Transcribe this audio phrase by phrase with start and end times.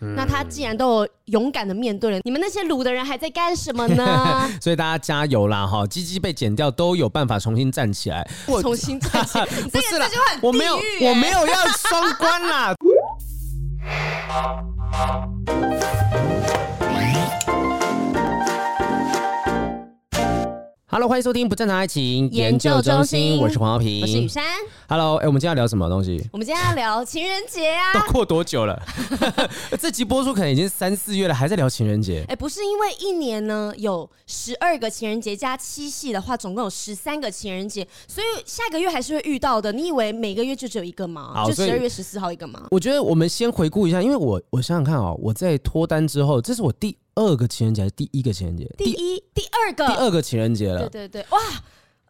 [0.00, 4.48] 嗯、那他既然都有勇敢的面对了，你们那些卤的人还在干什么呢？
[4.60, 5.66] 所以大家加油啦！
[5.66, 8.28] 哈，鸡鸡被剪掉都有办法重新站起来。
[8.60, 10.06] 重新站起来， 不是啦，
[10.42, 12.74] 我没有，我没有要双关啦。
[20.96, 24.42] Hello，欢迎收听不正常爱情研究中心，我是黄豪平，我是雨珊。
[24.88, 26.26] Hello，哎、欸，我们今天要聊什么东西？
[26.32, 27.92] 我们今天要聊情人节啊！
[28.00, 28.82] 都过多久了？
[29.78, 32.20] 这集播出可能已经三四月了，还在聊情人节？
[32.28, 39.70] 哎、欸，不是，因为一年呢有十二个情人节加七夕的话，总共有十三个情人节，所以下个月还是会遇到的。
[39.70, 41.44] 你以为每个月就只有一个吗？
[41.46, 42.68] 就十二月十四号一个吗？
[42.70, 46.96] 我觉得我们先回顾一下，因为我我想想看啊、喔，我在脱单之后，这是我第。
[47.16, 48.64] 二个情人节还是第一个情人节？
[48.78, 50.88] 第一、第二个、第二个情人节了。
[50.88, 51.38] 对对对，哇！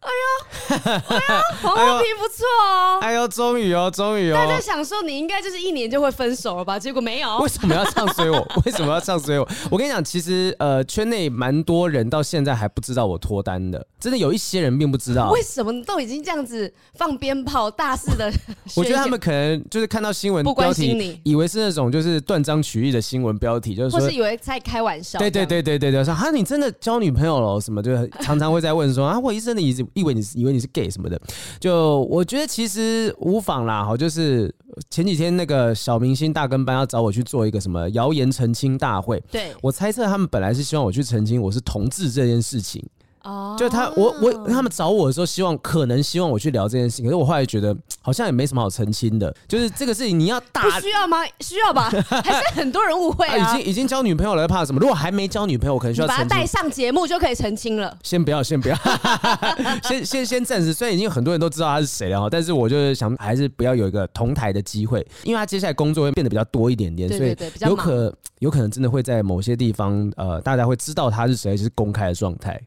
[0.67, 1.21] 哎呦，哎呦，
[1.61, 2.99] 黄豪平不错哦！
[3.01, 4.35] 哎呦，终于哦，终于哦！
[4.35, 6.79] 大家想说你应该就是一年就会分手了吧？
[6.79, 7.37] 结果没有。
[7.39, 8.45] 为什么要唱衰我？
[8.65, 9.47] 为什么要唱衰我？
[9.69, 15.29] 我跟你讲，其实呃，圈内蛮多人到现在还不知道我脱单的，真的有一些人并不知道。
[15.31, 18.31] 为什么都已经这样子放鞭炮、大肆的？
[18.75, 25.19] 我觉得他们可能就是看到新闻标题，以为是那种就是断章取义的新闻标题，就是说，或是以为在开玩笑。
[25.19, 27.59] 对对对对对对，说哈，你真的交女朋友了？
[27.59, 27.81] 什么？
[27.81, 30.65] 就常常会在问说啊，我一生的以以为你是以为你是。
[30.77, 31.19] gay 什么的？
[31.59, 34.53] 就我觉得其实无妨啦，好，就是
[34.89, 42.85] 前几天那个小明星大跟班要找我去做一个什么谣言澄清大会，对，我猜测他们本来是希望我去澄清我是同志这件事情。
[43.27, 51.17] 哦，就他，我我他们找我的时候，希望可能希望我去聊这件事情，可是我后来觉得好像也没什么好澄清的，就是这个事情你要大不需要吗？
[51.41, 51.89] 需要吧？
[52.23, 53.45] 还是很多人误会啊？
[53.45, 54.79] 啊已经已经交女朋友了，怕什么？
[54.79, 57.97] 如果还没交女朋友，我可能需要把他带上节目就可以澄清了。
[58.01, 58.75] 先不要，先不要，
[59.83, 60.73] 先先先暂时。
[60.73, 72.61] 虽然已经很多人都知道他是谁了，但是我就是想还是不要有一个同台的机会，因为他接下来工作会变得比较多一点点，对对对，所以有可有可能真的会在某些地方呃，大家会知道他是谁，就是公开的状态。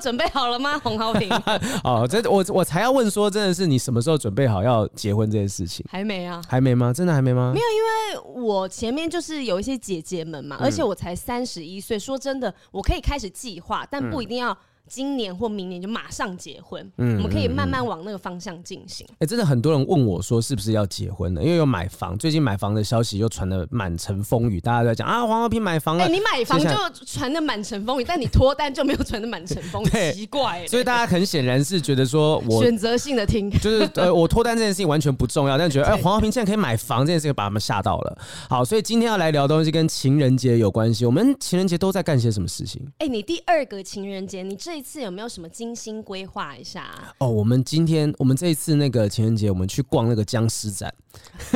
[0.00, 1.28] 准备好了吗，洪浩平？
[1.84, 5.84] 哦，这我我才要问说，真的是你什么时候准备好要结婚这件事情？
[5.90, 6.40] 还没啊？
[6.48, 6.92] 还没吗？
[6.92, 7.52] 真的还没吗？
[7.54, 14.56] 没有，因为我前面就是有一些姐姐们嘛，嗯、而且我才三十一岁，说真的，我可以开始计划，但不一定要。
[14.88, 19.06] 今年或明年就马上结婚，嗯，我们可以慢慢往那个方向进行。
[19.12, 26.04] 哎、欸，真的很多人问我说是不是要结婚了，因为有买房，最近买房的消息又传的满城风雨，大家都在讲啊，黄豪平买房了。
[26.04, 30.66] 哎、欸，你买房就传的满城风雨，但你脱单就没有传的满城风雨， 奇怪、欸。
[30.66, 38.18] 所以大家很显然是觉得说我选择性的听， 就是呃，我脱单这件事情完全不重要，但觉得哎，黄豪平现在可以买房这件事情把他们吓到了。
[38.48, 41.04] 好，所以今天要来聊的东西跟情人节有关系。
[41.04, 42.82] 我们情人节都在干些什么事情？
[42.98, 45.48] 哎、欸，你第二个情人节，你这这次有没有什么？
[45.48, 47.28] 精心规划一下哦！
[47.28, 50.94] 我们今天，我们这一次那个情人节，我们去逛那个僵尸展。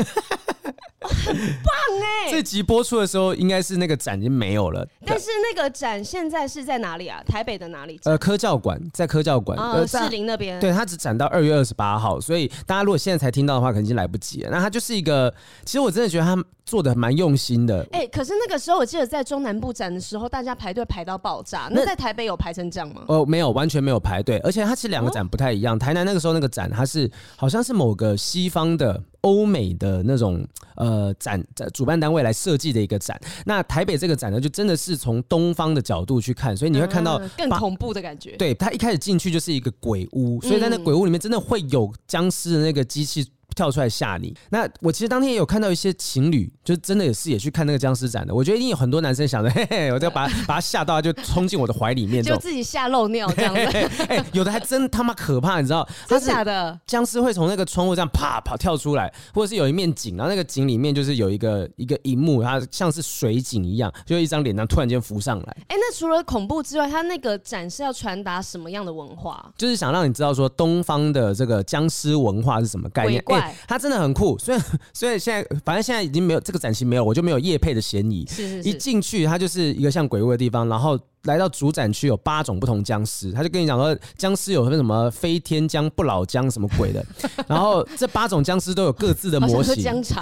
[1.03, 2.31] 很棒哎！
[2.31, 4.87] 这集播出的时候，应该是那个展已经没有了。
[5.05, 7.23] 但是那个展现在是在哪里啊？
[7.27, 8.01] 台北的哪里？
[8.05, 10.59] 呃，科教馆，在科教馆，呃，士林那边。
[10.61, 14.51] 对，它只展到二月二十八号，所以大家如果现在才听到的话，可能已经来不及了。
[14.51, 15.33] 那它就是一个，
[15.65, 17.87] 其实我真的觉得它做的蛮用心的。
[17.93, 21.69] 哎、欸，可是那个时候我记得在中南部展的时候，大家排队排到爆炸。
[21.71, 23.03] 那在台北有排成这样吗？
[23.09, 24.39] 哦，没有，完全没有排队。
[24.39, 25.77] 而且它其实两个展不太一样。
[25.77, 29.03] 哦、台南那个时候那个展，它是好像是某个西方的。
[29.23, 30.47] 欧美的那种
[30.77, 31.43] 呃展，
[31.75, 38.37] 主办单位来设计的一个展，那台北这个展呢，就真的是从东方的角度去看，所以你会看到、嗯、更恐怖的感觉。
[38.37, 43.27] 对，它一开始进去就是一个鬼屋，所以在那鬼屋里面真的会有僵尸的那个机器。
[43.55, 44.35] 跳出来吓你。
[44.51, 48.35] 那我其实当天也有看到一些情侣，就真的也是也去看那个僵尸展的。
[48.35, 53.61] 我觉得一定有很多男生想着，嘿嘿，我就要把 把他吓到，就冲进我的怀里面，就自己吓漏尿这样子。
[54.09, 55.87] 哎、欸，有的还真他妈可怕，你知道？
[56.09, 56.79] 真的假的？
[56.87, 65.57] 僵尸会从那个窗户这样啪跑跳出来，或者是有一面景，然后那个景里面就是有一个一个荧幕，它像是水景一样，就一张脸，然后突然间浮上来。
[65.69, 69.53] 哎、欸，那除了恐怖之外，它那个展示要传达什么样的文化？
[69.57, 73.23] 就是想让你知道说东方的这个僵尸文化是什么概念。
[73.67, 74.39] 它真的很酷。
[74.39, 74.59] 所以，
[74.93, 78.27] 所以现在，反正现在已经没有这个展期没有，我就没有夜配的嫌疑。
[78.27, 80.99] 是是是，一进去，它就是一个像鬼屋的地方，然后。
[81.25, 87.05] 来到主展区有八种不同僵尸，他就跟你讲说僵尸有分什么飞天僵、不老僵什么鬼的，
[87.47, 89.83] 然后这八种僵尸都有各自的模型。
[89.83, 90.21] 姜茶。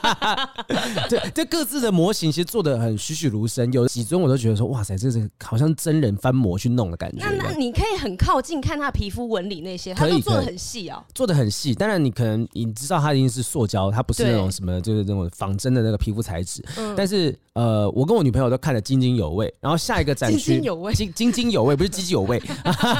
[1.10, 7.18] 对，这各自的模型其实做的很栩栩如生，有几尊我都觉得说哇塞，这是好像真人翻模去弄的感觉。
[7.24, 11.74] 那那你可以很靠近看他皮肤纹理那些，他都做的很细哦，做的很细。
[11.74, 16.64] 当然你可能你知道它一定是塑胶，它不是那种什么就是那种仿真的那个皮肤材质。
[16.78, 16.94] 嗯。
[16.96, 19.52] 但是呃，我跟我女朋友都看得津津有味。
[19.60, 20.16] 然后下一个。
[20.30, 22.42] 津津有味，津津津有味，不是津津有味，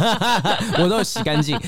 [0.79, 1.59] 我都有洗干净。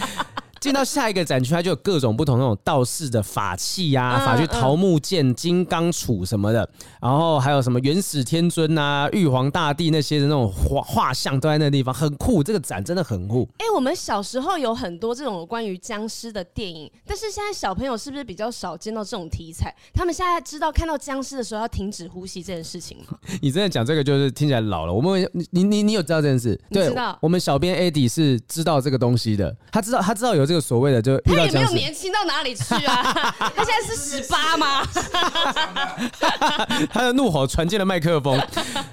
[0.65, 6.67] 进到下一个展区，它就有各种不同那种道士的法器呀、啊，嗯、法具桃木剑、金刚杵什么的，
[7.03, 12.43] 然后还有什么元始天尊啊、玉皇大帝那些的那种画画像都在那个地方，很酷。
[12.43, 13.47] 这个展真的很酷。
[13.59, 19.71] 哎、欸，我们小时候有很多这种关于僵尸的电影，但是现在小朋友是不是比较少见到这种题材？
[19.93, 23.19] 他们现在知道看到僵尸的时候要停止呼吸这件事情吗？
[23.43, 24.95] 你真的讲这个就是听起来老了。
[24.95, 26.59] 我们你你你有知道这件事？
[26.71, 27.19] 对，知道。
[27.21, 31.19] 我们小编 Eddie 是知道这个东西的，他知道他知道有这个所谓的就。
[31.21, 33.03] 他也没有年轻到哪里去啊？
[33.55, 34.83] 他现在是十八吗？
[36.91, 38.41] 他的怒吼传进了麦克风。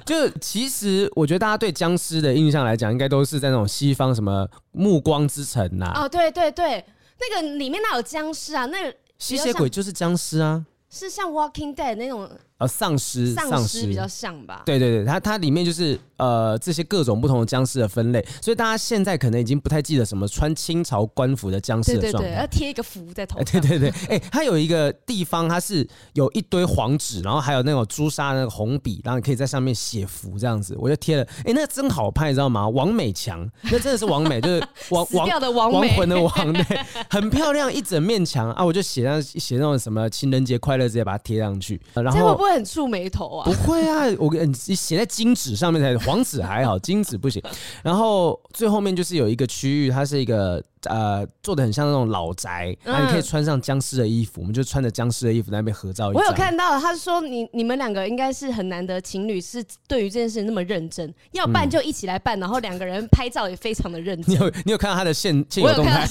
[0.06, 5.92] 就其实我觉得大家对僵尸的印象来讲，应该都是在那种西方什么《暮光之城》呐。
[5.96, 6.84] 哦，对对对，
[7.20, 8.66] 那个里面哪有僵尸啊？
[8.66, 8.78] 那
[9.18, 12.30] 吸血鬼就是僵尸啊，是像《Walking Dead》那种。
[12.62, 14.62] 呃，丧尸，丧尸比较像吧？
[14.68, 22.30] 对对对，它它里面就是呃这些各种不同的僵尸的分类，所以大家现在可能已经不太记得什么穿清朝官服的僵尸的状态。
[22.30, 23.60] 对对对，要贴一个符在头上。
[23.60, 30.76] 对对对，哎、欸，它有一个地方，它是有一堆黄纸，然后还有那种朱砂那个红笔，然后你可以在上面写符这样子。
[30.78, 32.70] 我就贴了，哎、欸，那个真好拍，你知道吗？
[32.70, 36.64] 王美强，那真的是王美，就是 王王的王亡魂的王，对，
[37.10, 38.64] 很漂亮，一整面墙啊！
[38.64, 41.82] 我就写上写那种什么情人节快乐，直接把它贴上去。
[41.96, 43.46] 然后这很触眉头啊？
[43.46, 47.42] 不会啊，我给你写在金纸上面才，黄纸还好，金纸不行。
[47.84, 50.64] 然后最后面就是有一个区域，它是一个。
[50.90, 56.10] 呃，做的很像那种老宅，那、嗯、你可以穿上僵尸的衣服，我们就穿着僵尸的衣服在那边合照。
[56.10, 64.36] 我有看到，他说你你们两个应该是很难得情侣，是对于这件事那么认真，要办就一起来办，嗯、然后两个人拍照也非常的认真。
[64.36, 66.08] 你有你有看到他的现 现有动态？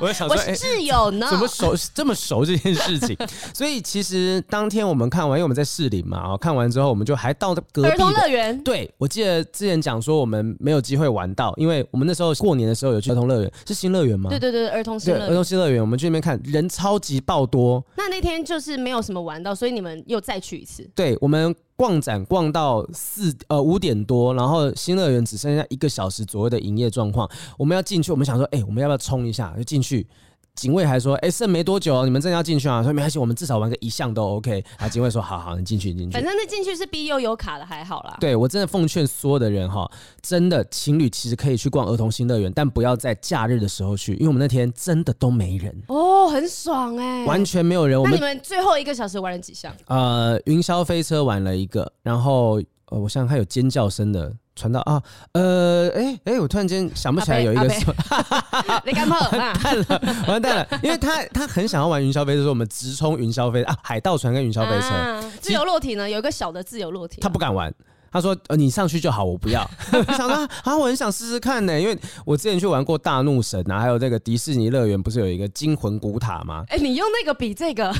[0.00, 1.28] 我有 想说，我室友呢？
[1.30, 3.16] 怎么熟这么熟这件事情？
[3.54, 8.60] 所以其实当天我们看完，因为我们在市里嘛，看完之后我们就还到隔壁儿童乐园。
[8.64, 13.52] 对，我记得之前讲说我们没有机会玩到，因为我们那时候过年的时候有去儿童乐园。
[13.66, 14.30] 是新乐园吗？
[14.30, 15.28] 对对对，儿童新乐园。
[15.28, 17.84] 儿童新乐园，我们去那边看，人超级爆多。
[17.96, 20.88] 那那天就是没有什么玩到，所以你们又再去一次。
[20.94, 27.28] 对，我们逛展逛到四呃五点多，然后新乐园只剩下一个小时左右的营业状况，
[27.58, 30.06] 我们要进去，我们想说，哎、欸，我们要不要冲一下就进去？
[30.54, 34.62] 警卫还说：“哎、欸，剩没多久，你们真的要进去啊？”说没关系，我们至少玩个一项都 OK。
[34.78, 36.12] 然后警卫说：“好好，你进去进去。
[36.14, 38.16] ”反正那进去是 B 又有卡的，还好啦。
[38.20, 47.98] 对，我真的奉劝所有的人哈，真的情侣其实可以去逛儿童新乐园，但不要在假日的时候去，因为我们那天真的都没人哦，很爽哎、欸，完全没有人。
[47.98, 49.74] 我们那你们最后一个小时玩了几项？
[49.86, 52.60] 呃，云霄飞车玩了一个，然后
[52.90, 54.34] 呃，我想还有尖叫声的。
[54.56, 55.02] 传到啊，
[55.32, 57.94] 呃，哎、欸、哎、欸，我突然间想不起来有一个什么，
[58.84, 59.16] 你干嘛？
[59.30, 67.72] 完蛋了，完蛋了， 因为他他很想要玩云霄飞车，说我们直冲云霄飞啊，海盗船跟云霄飞车、啊，自由落体呢，有一个小的自由落体，他不敢玩。
[68.12, 69.68] 他说：“呃，你上去就好，我不要。
[69.92, 76.64] ”我想说啊，我很想试试看呢，因为我之前去玩过大怒神啊，还有这个迪士尼乐园，不是有一个惊魂古塔吗？
[76.68, 77.92] 哎、欸，你用那个比这个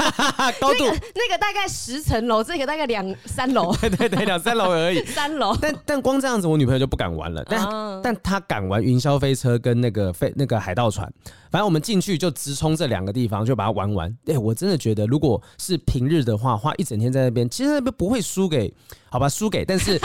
[0.60, 5.56] 高度，那个，那个大概十层楼，这个大概两三楼， 对对对，两三楼而已，三楼。
[5.60, 7.44] 但但光这样子，我女朋友就不敢玩了。
[7.48, 11.10] 但、啊、但她敢玩云霄飞车跟那个飞那个海盗船。
[11.50, 14.08] 反正我们进去就直冲这两个地方，就把它玩完。
[14.26, 18.72] 哎、欸，我真的觉得，如果是平日的话，花一整天在那边，其实那边不会输给，
[19.10, 20.04] 好吧，输给，但是 不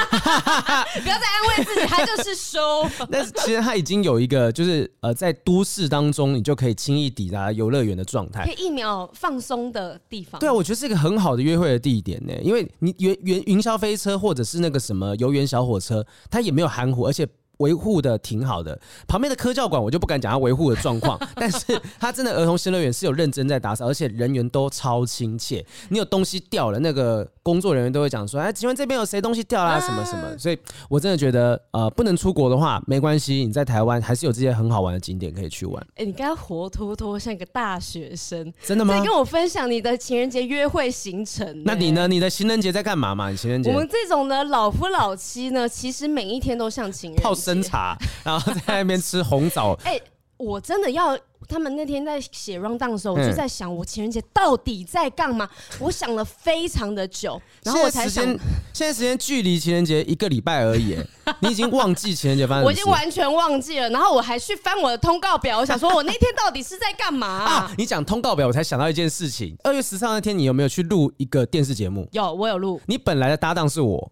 [1.09, 2.57] 要再安慰自己，他就是输。
[3.11, 10.39] 但是其实他已经有一个，就是呃，在都市当中，你就可以轻易抵达游乐园的状态，可以一秒放松的地方。
[10.39, 17.27] 对啊，我觉得是一个很好的约会的地点呢，因为你云云云霄飞车或者是那个什么游园小火车，它也没有含糊，而且。
[17.57, 25.65] 维护的挺好的，旁边的科教馆我就不敢讲它维护的状况， 但是它真的儿童新乐园是有认真在打扫，而且人员都超亲切。
[25.89, 29.79] 你有东西掉了，那个工作人员都会讲说：“哎，请问这边有谁东西掉啦？
[29.79, 30.57] 什么什么？”所以
[30.89, 35.81] 我真的觉得，呃，不能出国的话没关系，你在台湾还是有这些很好玩的景点可以去玩。
[35.91, 38.97] 哎、欸，你刚刚活脱脱像一个大学生，真的吗？
[38.97, 41.63] 在跟我分享你的情人节约会行程。
[41.63, 42.07] 那你呢？
[42.07, 43.29] 你的情人节在干嘛嘛？
[43.29, 43.71] 你情人节？
[43.71, 47.23] 我们这种呢，老夫老妻呢，其实每一天都像情人节。
[47.45, 49.73] 生茶，然后在那边吃红枣。
[49.85, 50.03] 哎、欸，
[50.37, 55.47] 我真的要他们那天在写 rundown 的时候，我就在想，我情人节到底在干嘛？
[55.73, 58.25] 嗯、我想了非常的久，然后我才想，
[58.73, 60.97] 现在时间距离情人节一个礼拜而已，
[61.41, 62.63] 你已经忘记情人节发生？
[62.63, 63.89] 我已经完全忘记了。
[63.91, 67.45] 然后我还去翻我的通告表，我 想说我那天到底是在干嘛啊？
[67.45, 67.71] 啊？
[67.77, 69.55] 你讲通告表，我才想到一件事情。
[69.63, 72.09] 二月十三那天，你有没有去录一个电视节目？
[72.11, 72.81] 有，我有录。
[72.87, 74.11] 你本来的搭档是我。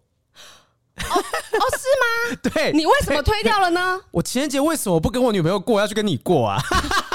[0.96, 1.88] 哦哦，是
[2.32, 2.38] 吗？
[2.54, 4.00] 对，你为什么推掉了呢？
[4.12, 6.62] 我情人节为什么不跟我女朋友过，要去跟你过啊？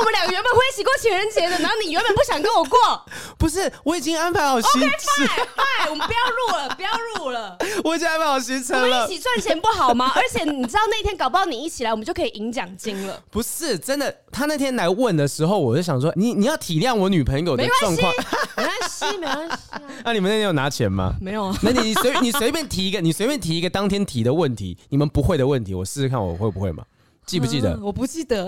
[0.00, 2.78] 我们两个原本会一起过情人节的，然后你原本不想跟我过？
[3.38, 4.90] 不是，我已经安排好行程。
[4.90, 7.56] Okay, 我们不要录了，不要录了。
[7.84, 8.84] 我已经安排好行程了。
[8.84, 10.12] 我们一起赚钱不好吗？
[10.16, 13.22] 而且你知道那天搞不好你一起来，我们就可以赢奖金了。
[13.30, 18.12] 不是真的，他那天来问的时候，我就想说，你你要体谅我女朋友的状况。
[18.56, 19.56] 没关系，没关系。
[20.04, 21.14] 那、啊、你们那天有拿钱吗？
[21.20, 21.56] 没有啊。
[21.62, 26.84] 那你随你随便提一个，你随便提一个当天提的问题，你们不会的问题，我试试看我会不会嘛？
[27.26, 27.74] 记不记得？
[27.74, 28.46] 嗯、我不记得。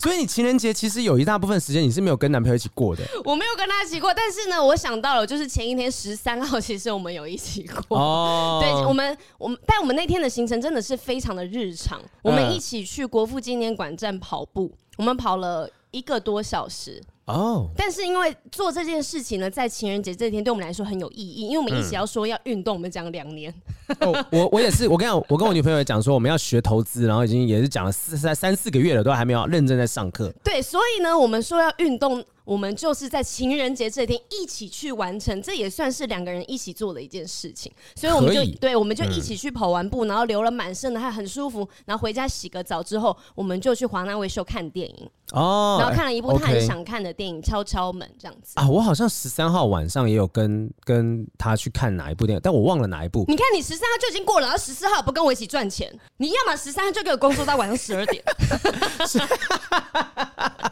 [0.00, 3.02] 所以你情人节其实有一大部分时间你是没有跟男朋友一起过的。
[3.22, 7.98] 我没有跟他一起过，但是呢，我想到了，就是前一天十三号，其实我们有一起过。
[7.98, 12.00] 哦，对，我们我们，但我们那天的行程真的是非常的日常。
[12.22, 17.02] 我们一起去国父纪念馆站跑步，我们跑了一个多小时。
[17.30, 23.52] 哦，但是因为做这件事情呢，在情人节这天对我们来说很有意义，因为我们一起要说要运动，我们讲两年。
[24.00, 30.32] 哦，我我也是，我跟你讲，我跟我女朋友也讲说我们要学投资，然后已经也是讲了四三三四个月了，都还没有认真在上课。
[30.44, 32.24] 对，所以呢，我们说要运动。
[32.42, 37.70] 我们就是在情人节这天一起去完成，这也算是两个人一起做的一件事情。
[37.94, 41.68] 所以我们就对，我们就一起去跑完步，然后流了满身的汗，很舒服。
[41.84, 45.78] 然后回家洗个澡之后，我们就去华纳威秀看电影哦。
[45.80, 48.68] 然后看了一部他很想看的电影《敲敲门》这样子啊。
[48.68, 53.24] 我好像十三号晚上也有跟跟他去看哪一部电影，但我忘了哪一部。
[53.28, 58.22] 你看，你十三号就已经过了，然后十四号不跟我一起赚钱，你要么十三号就给我工作到晚上十二点。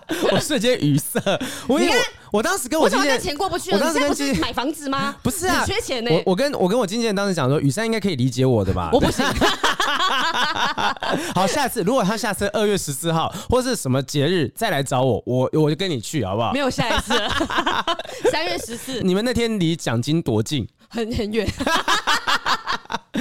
[0.33, 1.21] 我瞬间语塞，
[1.69, 1.95] 我因为
[2.33, 5.15] 我当时跟我经纪人钱过不去，我当时跟经纪人买房子吗？
[5.23, 6.17] 不是啊，缺钱呢、欸。
[6.27, 8.91] 我我跟我跟我经纪人当时讲说，雨珊应该可以理解我的吧？
[8.93, 9.25] 我不行。
[11.35, 16.53] 好，下次如果他下次二月十四号或是什么节日再来找我，我我就跟你去，好不好？
[16.53, 17.29] 没有下一次了，
[18.31, 19.01] 三月十四。
[19.01, 20.67] 你们那天离奖金多近？
[20.91, 21.47] 很很远。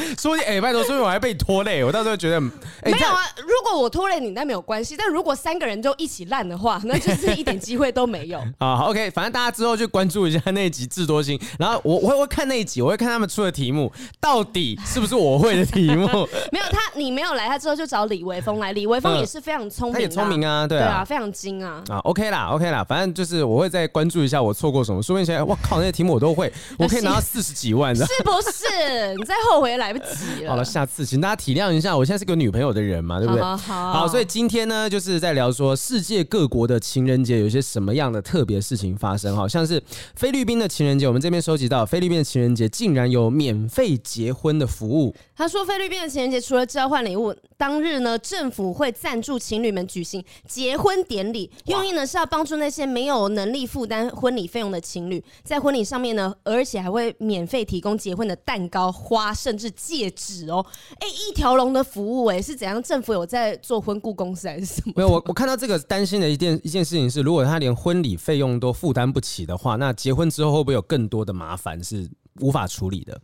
[0.18, 2.36] 所以，哎，拜托，所以我还被拖累，我到时候觉得，
[2.84, 3.22] 欸、没有啊。
[3.38, 4.96] 如果我拖累你，那没有关系。
[4.98, 8.40] 但如果三个人就一起烂的话，那就是一点机会都没有。
[8.60, 16.08] 啊，OK，反正大家之后就关注一下那一集智多星，然后我我会看那一集，我会看他们出的题目到底是不是我会的题目。
[16.52, 18.72] 没有他，你没有来，他之后就找李维峰来。
[18.72, 21.84] 李维峰也是非常聪明、啊，他也聪明啊，对啊，非常精啊。
[21.90, 25.02] 啊，OK 啦，OK 啦，反正就是我会再关注一下我错过什么。
[25.02, 29.14] 说不定现在，哇靠，那些题目我都会，我可以拿到四十几万的，是不是？
[29.16, 30.52] 你再后悔来不及了。
[30.52, 30.68] 好了。
[30.68, 33.42] 下次请大家体谅一下，我现在是个女朋友的人嘛，对不对？
[33.42, 39.82] 好，好，好，所以今天呢，就是在聊说世界各国的情人节有些什么样的特别事情发生，好像是
[40.16, 45.16] 菲律宾的情人节，我们这边收集到菲律宾的情人节竟然有免费结婚的服务。
[45.36, 60.64] 他说，菲律宾的情人节除了交换礼物，当日呢，政府会赞助情侣们举行结婚典礼，用意呢是要帮助那些没有能力负担婚礼费用的情侣，在婚礼上面呢，而且还会免费提供结婚的蛋糕、花，甚至戒指哦。
[61.00, 62.82] 哎、欸，一条龙的服务，哎，是怎样？
[62.84, 64.94] 政府有在做婚顾公司还是什么？
[64.96, 72.08] 没有，我我看到这个担心的一件一件事情是，如果他连婚礼费用都负担不起的话，那结婚之后会不会有更多的麻烦是
[72.40, 73.20] 无法处理的？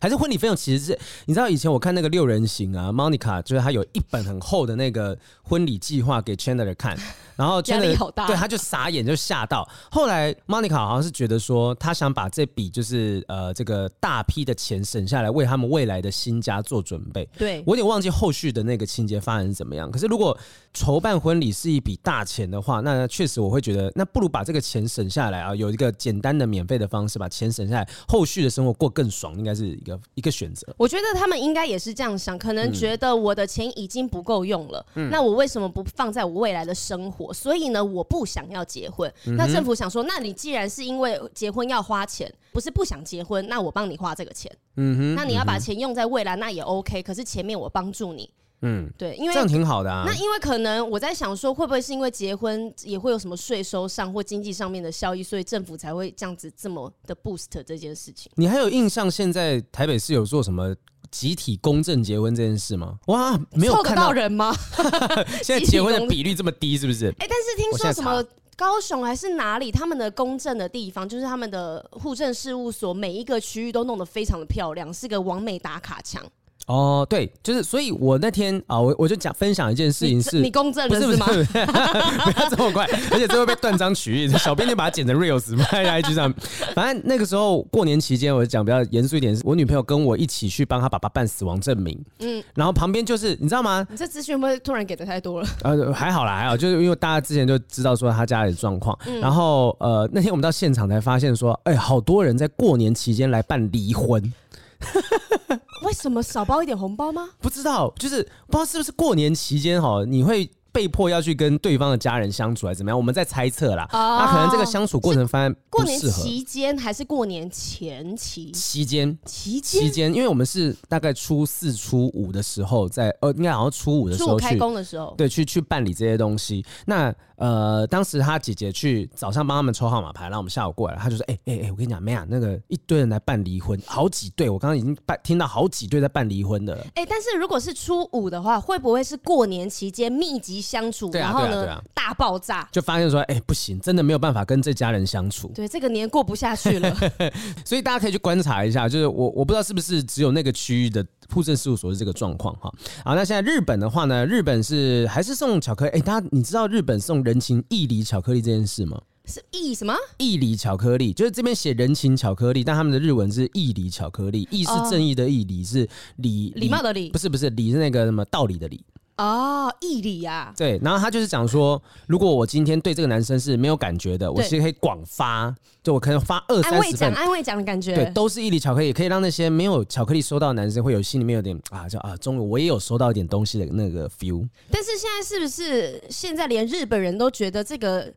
[0.00, 6.96] 还是婚礼费用其实是，你知道以前我看那个六人行啊，Monica 就是她有一本很厚的那个婚礼计划给 Chandler 看。
[7.36, 9.68] 然后 Chandler，对，他就傻眼，就吓到。
[9.90, 17.28] 后来 Monica 好像是觉得说，他想把这笔就是呃这个大批的钱省下来，为他们未来的新家做准备。
[17.36, 19.90] 对，我有点忘记后续的那个情节发展是怎么样。
[19.90, 20.38] 可是如果
[20.72, 30.74] 筹办婚礼是一笔大钱的话，那确实我会觉得，那不如把这个钱省下来啊，有一个简单的免费的方式把钱省下来，后续的生活过更爽，应该是一个一个选择。
[30.76, 37.32] 我觉得他们应该也是这样想，可能觉得我的钱已经不够用了，嗯，那我为什么不放在我未来的生活？
[37.32, 39.12] 所以呢，我不想要结婚。
[39.36, 44.50] 那政府想说，那你既然是因为结婚要花钱，不是不想结婚，那我帮你花这个钱。
[44.76, 47.02] 嗯哼，那你要把钱用在未来，那也 OK。
[47.02, 48.28] 可是前面我帮助你，
[48.64, 50.04] 嗯，对，因为这样挺好的啊。
[50.06, 58.32] 那因为可能我在想说，会不会是因为结婚也会有什么税收上或经济上面的效益，所以政府才会这样子这么的 boost 这件事情？
[58.36, 59.10] 你还有印象？
[59.10, 60.74] 现在台北市有做什么？
[61.10, 62.98] 集体公证结婚这件事吗？
[63.06, 64.52] 哇，没有看到，到人吗？
[65.44, 67.06] 现在结婚的比率这么低，是不是？
[67.20, 68.24] 哎、欸，但是听说什么
[68.56, 76.24] 高雄还是哪里，他们的公证的地方，就是他们的户政事务所，每一个区域都弄得非常的漂亮，是个完美打卡墙。
[76.66, 81.26] 哦，对，就是，所以我那天啊，我我就讲分享一件事情是，你公证了是吗？
[81.26, 81.66] 不是，不是，
[82.32, 86.32] 不要这么快，而且这会被断章取义，小编就把它剪成 reels 拍在 IG 上。
[86.74, 91.98] 反正那个时候过年期间，我讲比较严肃一点，是我女朋友跟我一起去帮她爸爸办死亡证明。
[92.20, 93.86] 嗯，然后旁边就是你知道吗？
[93.90, 95.48] 你这资讯会不会突然给的太多了？
[95.64, 104.32] 呃，还好啦，还好，就是因为大家之前就知道说他家里的状况，嗯、然后呃那天我们到现场才发现说，哎、欸，好多人在过年期间来办离婚。
[105.84, 107.30] 为什么少包一点红包吗？
[107.40, 112.98] 不知道，就是不知道是不是过年期间哈，你会被迫要去跟对方的家人相处，还是怎么样？
[112.98, 113.84] 我们在猜测啦。
[113.92, 116.16] 哦、那可能这个相处过程发现不适合。
[116.16, 118.50] 过年期间还是过年前期？
[118.50, 126.64] 期间，期间，期间，因为我们是大概初四、初五的时候在，在呃，应该好像初五的时候去开工的时候，对，去去办理这些东西。
[126.86, 142.66] 那呃，当时他姐姐去早上帮他们抽号码牌，然后我们下午过来，他就说：“哎哎哎，我跟你讲，妹啊，那个一堆人来办离婚，好几对，我刚刚已经办听到好几对在办离婚的了。”哎，但是如果是初五的话，会不会是过年期间密集相处，啊、然后呢、啊啊、大爆炸？
[142.72, 146.96] 就发现说：“哎，不行，真的没有办法跟这家人相处。”对，这个年过不下去了。
[147.64, 152.72] 所以大家可以去观察一下，就是我我不知道是不是只有那个区域的户政事务所是这个状况哈。
[153.04, 155.90] 好，那现在日本的话呢，日本是还是送巧克力？
[155.92, 159.00] 哎，大家你知道日本送人情义理巧克力这件事吗？
[159.26, 159.94] 是义什么？
[160.18, 164.46] 义理巧克力，就是这边写人情巧克力，但他们的日文是义理巧克力。
[164.50, 168.84] 义是正义的义，理是礼礼貌的礼，不是不是礼是那个什么道理的理。
[169.16, 170.52] 哦，毅力呀。
[170.56, 184.48] 对，然后他就是讲说，如果我今天对这个男生是没有感觉的，我其实可以广发，就我可能发二三十份安慰奖的感觉，对，都是毅力巧克力，可以让那些没有巧克力收到的男生会有心里面有点啊，就啊，终于我也有收到一点东西的那个 feel。
[184.70, 188.12] 但是现在是不是现在连日本人都觉得这个？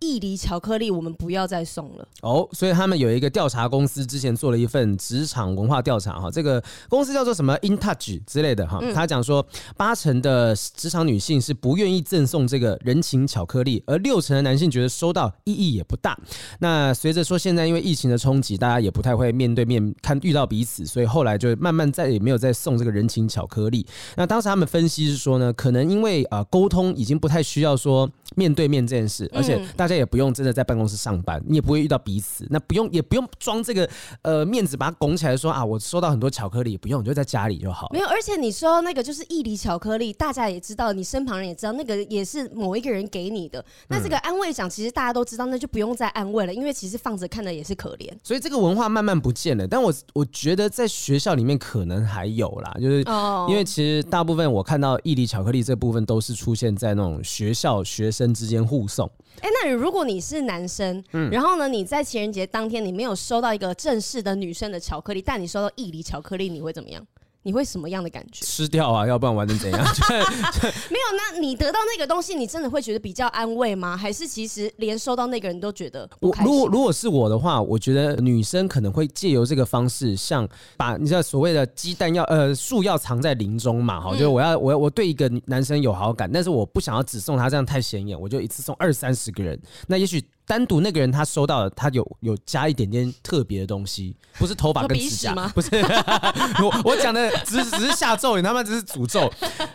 [0.00, 2.48] 义理巧克力，我们不要再送了哦。
[2.52, 6.30] 所以他们有一个调查公司，之前做了一份职场文化调查哈。
[6.30, 8.80] 这个公司叫做什么 InTouch 之类的哈。
[8.94, 16.18] 他讲说，八成的职场女性是不愿意赠送这个人情巧克力，而六成的男性觉得收到意义也不大。
[16.60, 23.86] 那随着说现在因为疫情的冲击，大家也不太会面对面看遇到彼此，所以后来就慢慢再也没有再送这个人情巧克力。
[24.16, 29.89] 那当时他们分析是说呢，可能因为啊沟通已经不太需要说面对面这件事，而且大。
[29.90, 33.90] 这也不用真的在办公室上班，你也不会遇到彼此，那不用也不用装这个
[34.22, 37.88] 呃面子，把它拱起来说啊，我收到很多巧克力，不用，你就在家里就好。
[37.92, 43.64] 没有，而且你说那个就是义理巧克力，大家也知道，你身旁人也知道，那个也是某一个人给你的。
[43.88, 48.08] 那这个安慰奖其实大家都知道，那就不用再安慰了，因为其实放着看的也是可怜。
[48.22, 53.04] 所以这个文化慢慢不见了，但我我觉得在学校里面可能还有啦，就是
[53.48, 59.10] 因为其实大部分我看到义理巧克力这部分都是出现在那种学校学生之间互送。
[59.40, 67.06] 哎，那如果你是男生，嗯，然后呢，你在情人节当天你没有收到一个正式的女生的巧克力，但你收到一粒巧克力，你会怎么样？
[67.42, 68.44] 你会什么样的感觉？
[68.44, 69.80] 吃掉啊，要不然玩成怎样？
[70.10, 73.96] 没有，那你得到那个东西，你真的会觉得比较安慰吗？
[73.96, 76.08] 还是其实连收到那个人都觉得？
[76.20, 90.22] 我如果如果是我的话，我觉得女生可能会借由这个方式，像把你知道所谓的鸡蛋要呃树要藏在林中嘛，哈，就是我要我要我对一个男生有好感，但是我不想要只送他这样太显眼，我就一次送二三十个人，那也许。
[90.50, 95.52] 单独那个人他收到的，他有有加一点点特别的东西，不是头发跟指甲吗？
[95.54, 95.70] 不是，
[96.60, 99.32] 我我讲的只是只是下咒，你他妈只是诅咒。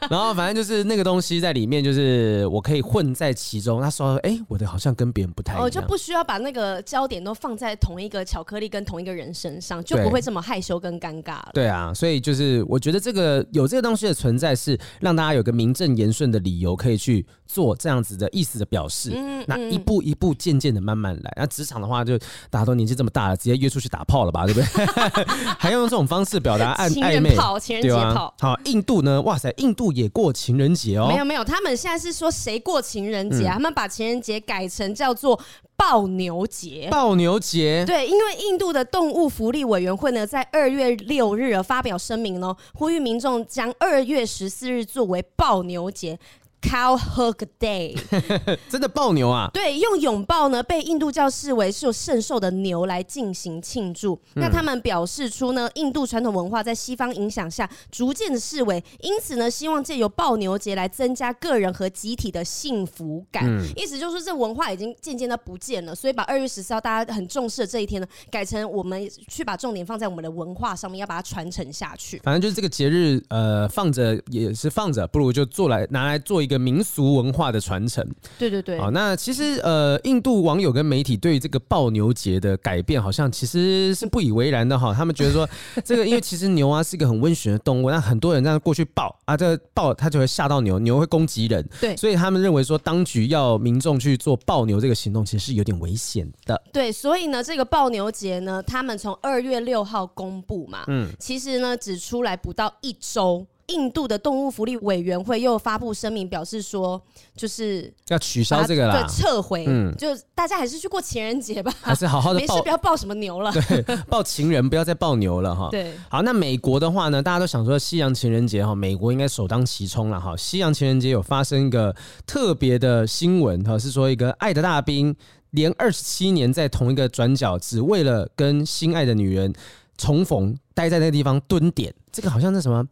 [0.10, 3.82] 然后反正就是那个东西在里面，就是我可以混在其中。
[3.82, 11.52] 他说：“哎、欸，我的好像跟别人不太一样。”哦，就不需要把那个焦点都放在同一个巧克力跟同一个人身上，就不会这么害羞跟尴尬了。
[11.54, 19.14] 对啊，所以就是我觉得这个有这个东西的存在，是让大家有个名正言顺的理由可以去做这样子的意思的表示。
[19.16, 20.76] 嗯，那一步一步渐渐。
[20.76, 22.18] 的慢慢来，那职场的话，就
[22.50, 24.86] 大家都年纪这么大了，直接约出去打炮了吧，对不对？
[25.58, 28.34] 还要用这种方式表达暧 暧昧，情人节炮。
[28.42, 29.22] 好，印度呢？
[29.22, 31.08] 哇塞，印度也过情人节哦。
[31.08, 33.54] 没有没有，他们现在是说谁过情人节啊？
[33.54, 35.40] 嗯、他们把情人节改成叫做
[35.78, 36.90] 暴牛节。
[36.92, 46.20] 暴牛节，对，因为印度的动物福利委员会呢，在二月六日发表声明呢，呼吁民众将二月十四日作为暴牛节。
[46.66, 47.96] Cow Hug Day，
[48.68, 49.50] 真的爆牛啊？
[49.54, 54.20] 对，用拥抱呢，被印度教视为是有圣兽的牛来进行庆祝。
[54.34, 63.46] 嗯、那他们表示出呢，印度传统文化在西方影响下逐渐的视为，因此呢，希望借由爆牛节来增加个人和集体的幸福感。
[63.46, 72.20] 嗯、意思就是说，这文化已经渐渐的不见了，所以把二月十四号大家很重视的这一天呢，改成我们去把重点放在我们的文化上面，要把它传承下去。
[72.24, 76.55] 反正就是这个节日，呃，放着也是放着，不如就做来拿来做一个。
[76.60, 78.06] 民俗文化的传承，
[78.38, 78.80] 对对对。
[78.80, 84.94] 好，那其实呃，印度网友跟媒体对于这个抱牛节的改变，好像其实是不以为然的哈。
[84.94, 85.48] 他们觉得说，
[85.84, 91.68] 这个因为其实牛啊是一个很温驯的动物，那很多人这样过去抱啊，这个抱它就会吓到牛，牛会攻击人。
[91.80, 96.62] 对，所以他们认为说，当局要民众去做抱牛这个行动，其实是有点危险的。
[96.72, 103.46] 对，所以呢，这个抱牛节呢，他们从二月六号公布嘛，嗯，其实呢，只出来不到一周。
[103.68, 107.02] 印度的动物福利委员会又发布声明，表示说，
[107.36, 109.66] 就是要取消这个啦，对，撤回。
[109.68, 115.70] 嗯，就大家还是去过情人节吧， 还是好好的，没事不要抱什么牛了，对，抱情人不要再抱牛了哈。
[115.72, 120.38] 对，好，那美国的话呢，大家都想说西洋情人节哈，美国应该首当其冲了哈。
[120.38, 121.96] 西洋情人节有发生一个
[122.28, 125.16] 特别的新闻哈，是说一个爱的大兵
[125.52, 129.52] 连二十七年在同一个转角，只为了跟心爱的女人
[129.98, 132.86] 重逢，待在那个地方蹲点，这个好像是什么？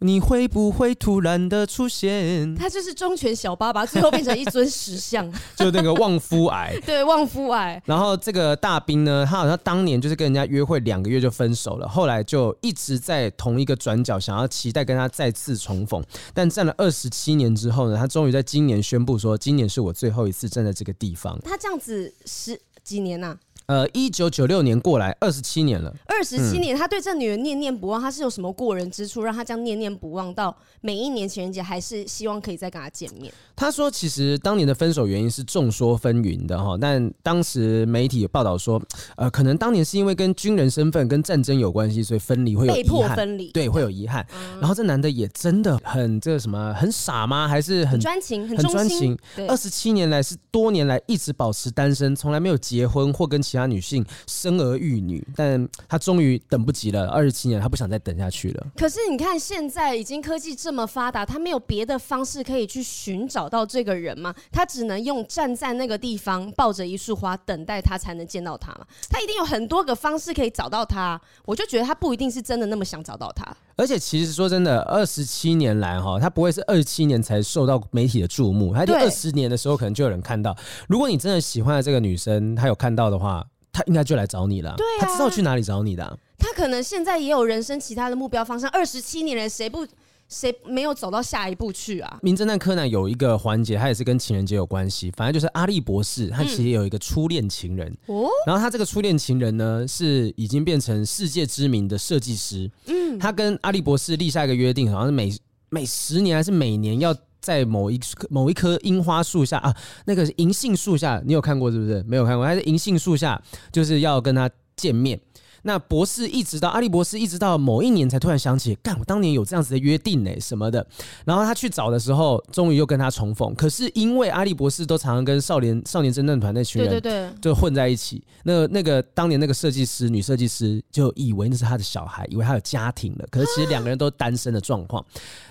[0.00, 2.54] 你会不会突然的出现？
[2.54, 6.74] 他就是忠犬小八吧，最后变成一尊石像， 就那个旺夫癌。
[6.86, 7.80] 对，旺夫癌。
[7.84, 16.02] 然后这个大兵呢，他好像当年就是跟人家约会两个月就分手了，后来就一直在同一个转角，想要期待跟他再次重逢。
[16.32, 21.38] 但站了二十七年之后呢，他终于在今年宣布说，今年是我最后一次站在这个地方。
[21.44, 23.38] 他这样子十几年呐、啊？
[23.70, 33.32] 呃，一九九六年过来二十七年了，二十七年，他对这女人念念不忘，他是有什么过人之处，让他这样念念不忘到每一年情人节还是希望可以再跟他见面？
[33.60, 38.80] 他说，其实当年的分手原因是众说纷纭的哈，但当时媒体报道说，
[39.16, 44.26] 呃，可能当年是因为跟军人身份跟战争有关系，所以分离会有遗憾，被迫分离，对，会有遗憾。
[44.32, 47.46] 嗯、然后这男的也真的很这个什么，很傻吗？
[47.46, 49.14] 还是很专情，很专情？
[49.46, 54.02] 二十七年来是多年来一直保持单身，从来没有结婚或跟其他女性。
[54.26, 58.66] 生儿育女，但他终于等不及了，二十七年，他不想再等下去了。
[58.74, 64.32] 可是你看，现在已经科技这么发达，他没有别的方式可以去寻找到这个人吗？
[64.52, 68.86] 他只能用站在那个地方，抱着一束花，等待他才能见到他吗？
[69.10, 71.20] 他一定有很多个方式可以找到他。
[71.44, 73.44] 我就觉得他不一定是真的那么想找到他。
[73.76, 80.56] 而且其实说真的，二十七年来哈，他不会是二十七年才受到媒体的注目，他就二十年的时候可能就有人看到。
[80.88, 83.44] 如果你真的喜欢的这个女生，他有看到的话。
[83.72, 86.12] 他应该就来找你了，对啊，他知道去哪里找你的啊。
[86.36, 88.68] 他可能现在也有人生其他的目标方向。
[88.70, 89.86] 二十七年来，谁不
[90.30, 92.18] 谁没有走到下一步去啊？
[92.22, 95.10] 名侦探柯南有一个环节，它也是跟情人节有关系。
[95.10, 98.24] 反正就是阿笠博士，他其实也有一个初恋情人哦。
[98.24, 102.70] 嗯、然后他这个初恋情人呢，是已经变成世界知名的设计师。
[102.86, 105.30] 嗯，他跟阿笠博士立下一个约定，好像是每
[105.68, 107.14] 每十年还是每年要。
[107.42, 112.02] 在某一某一棵樱花树下啊，那个银杏树下，你有看过是不是？
[112.02, 115.18] 没有看过，还是银杏树下，就是要跟他见面。
[115.62, 120.86] 那博士一直到阿笠博士一直到某一年才突然想起，干我当年有这样子的约定呢、欸，什么的。
[121.24, 123.54] 然后他去找的时候，终于又跟他重逢。
[123.54, 133.26] 可是因为阿笠博士都常常跟少年少年侦探团那群人对对对就混在一起，那那个当年那个设计师女设计师就以为那是他的小孩，以为他有家庭了。
[133.30, 135.04] 可是其实两个人都单身的状况。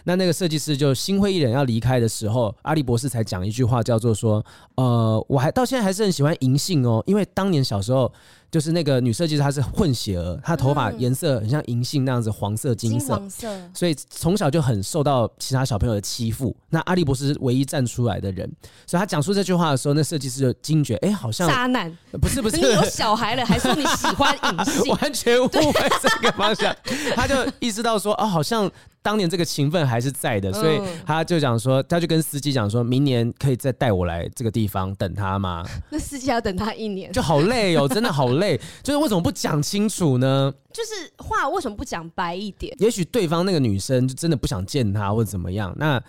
[0.06, 4.44] 那那个设计师就心灰意冷要离开的时候，阿笠博士才讲一句话，叫做说
[4.76, 8.12] ：“呃，我还到现在还是很喜欢银杏哦，因为当年小时候。”
[8.52, 16.56] 就是那个女设计师，她是混血儿，她头发颜色很像银杏那样子，黄色、金色，金色，所以从小就很受到其他小朋友的欺负。
[16.70, 18.50] 那阿笠博士是唯一站出来的人，
[18.88, 26.76] 所以他讲出这句话的时候，那设计师就惊觉，哎、欸，好像渣男，不是不是，你有小孩了，还说你喜欢隐性，完全误会这个方向，
[27.16, 28.70] 他就意识到说，哦，好像。
[29.02, 35.66] 当年这个情分还是在的，所以他就讲说，他就跟司机讲说，明年可以再带我来这个地方等他吗？
[35.90, 38.60] 那司机要等他一年，就好累哦， 真的好累。
[38.84, 40.54] 就是为什么不讲清楚呢？
[40.74, 40.92] 就是
[41.24, 42.76] 话为什么不讲白一点？
[42.78, 45.74] 也许对方那个女生就真的不想见他，或者怎么样。
[45.78, 46.04] 那。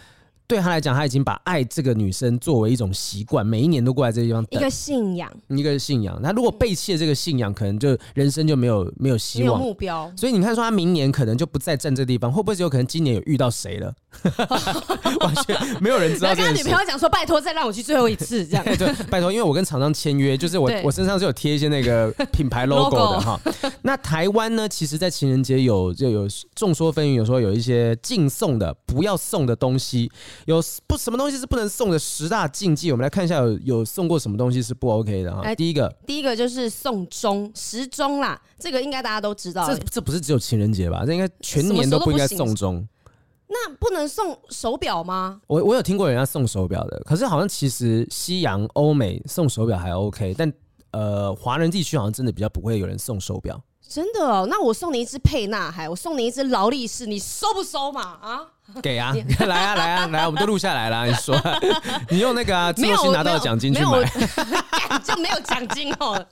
[0.51, 6.21] 对他来讲，他已经把爱这个女生作为一种习惯，每一年都过来这个地方等，一个信仰，一个信仰。
[6.21, 10.13] 他如果背弃了这个信仰，可能就人生就没有没有希望，没有目标。
[10.17, 13.95] 所以你看，说他明年可能就不再站这个地方，会不会是有可能今年有遇到谁了？
[15.21, 16.35] 完全没有人知道。
[16.35, 23.41] 跟他女朋友讲说：“拜托，再让我去最后一次。”这样 对，拜托，因为我跟厂商签约，就是我对我身上是有贴一些那个品牌 logo 的 哈。
[23.83, 30.11] 那台湾呢，其实，在情人节有就有众说纷纭，有时候有一些禁送的、不要送的东西。
[30.47, 35.43] 有不什么东西是不能送的十大禁忌，我们来看一下有有送过什么东西是不 OK 的哈。
[35.43, 39.67] 来第一个，第一个就是送钟时钟啦，这个应该大家都知道。
[39.67, 41.05] 这这不是只有情人节吧？
[41.05, 42.87] 这应该全年都不应该送钟。
[43.53, 45.41] 那不能送手表吗？
[45.49, 50.53] 我我有听过人家送手表的，可是好像其实西洋欧美送手表还 OK，但
[50.93, 53.61] 呃华人地区好像真的比较不会有人送手表。
[53.89, 54.47] 真的哦？
[54.49, 58.01] 那我送你一只沛纳海，我送你一只劳力士，你收不收嘛？
[58.01, 58.47] 啊？
[58.83, 59.15] 给 啊，
[59.47, 61.07] 来啊，来啊，来，我们都录下来了。
[61.07, 61.37] 你说，
[62.11, 64.05] 你用那个啊，自由行拿到奖金去买，
[65.05, 66.25] 就没有奖金哦。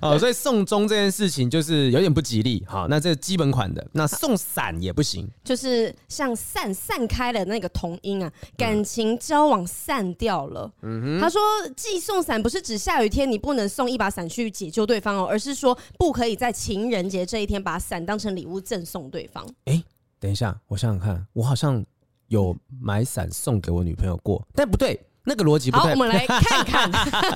[0.00, 2.64] 哦，所以送钟这件事情就是有点不吉利。
[2.66, 10.70] 好，那这基本款的，那送伞也不行，就是像散散开了那个同音啊，感情交往散掉了。
[10.82, 11.40] 嗯哼，他说
[11.76, 19.44] 寄送伞不是指下雨天你不能送一把伞去解救对方哦，而是说不可以在情人节这一天把伞当成礼物赠送对方。
[19.66, 19.82] 欸
[20.24, 21.84] 等一下，我想想看，我好像
[22.28, 24.98] 有买伞送给我女朋友过，但不对。
[25.26, 25.82] 那个逻辑不对。
[25.82, 26.90] 好，我们来看看，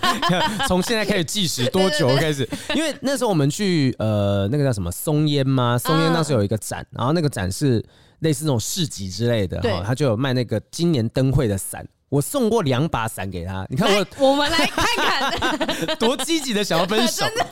[0.66, 2.48] 从现在开始计时多久开始？
[2.74, 5.76] 因为那时候我们去呃，那个叫什么松烟吗？
[5.76, 7.84] 松烟当时有一个展，然后那个展是
[8.20, 11.86] 类似那种市集之类的，哈，他就有卖那个今年灯会的伞。
[12.08, 17.24] 我送过两把伞给他，你看我，我们来看看 多积极的想要分手。
[17.26, 17.44] 真的，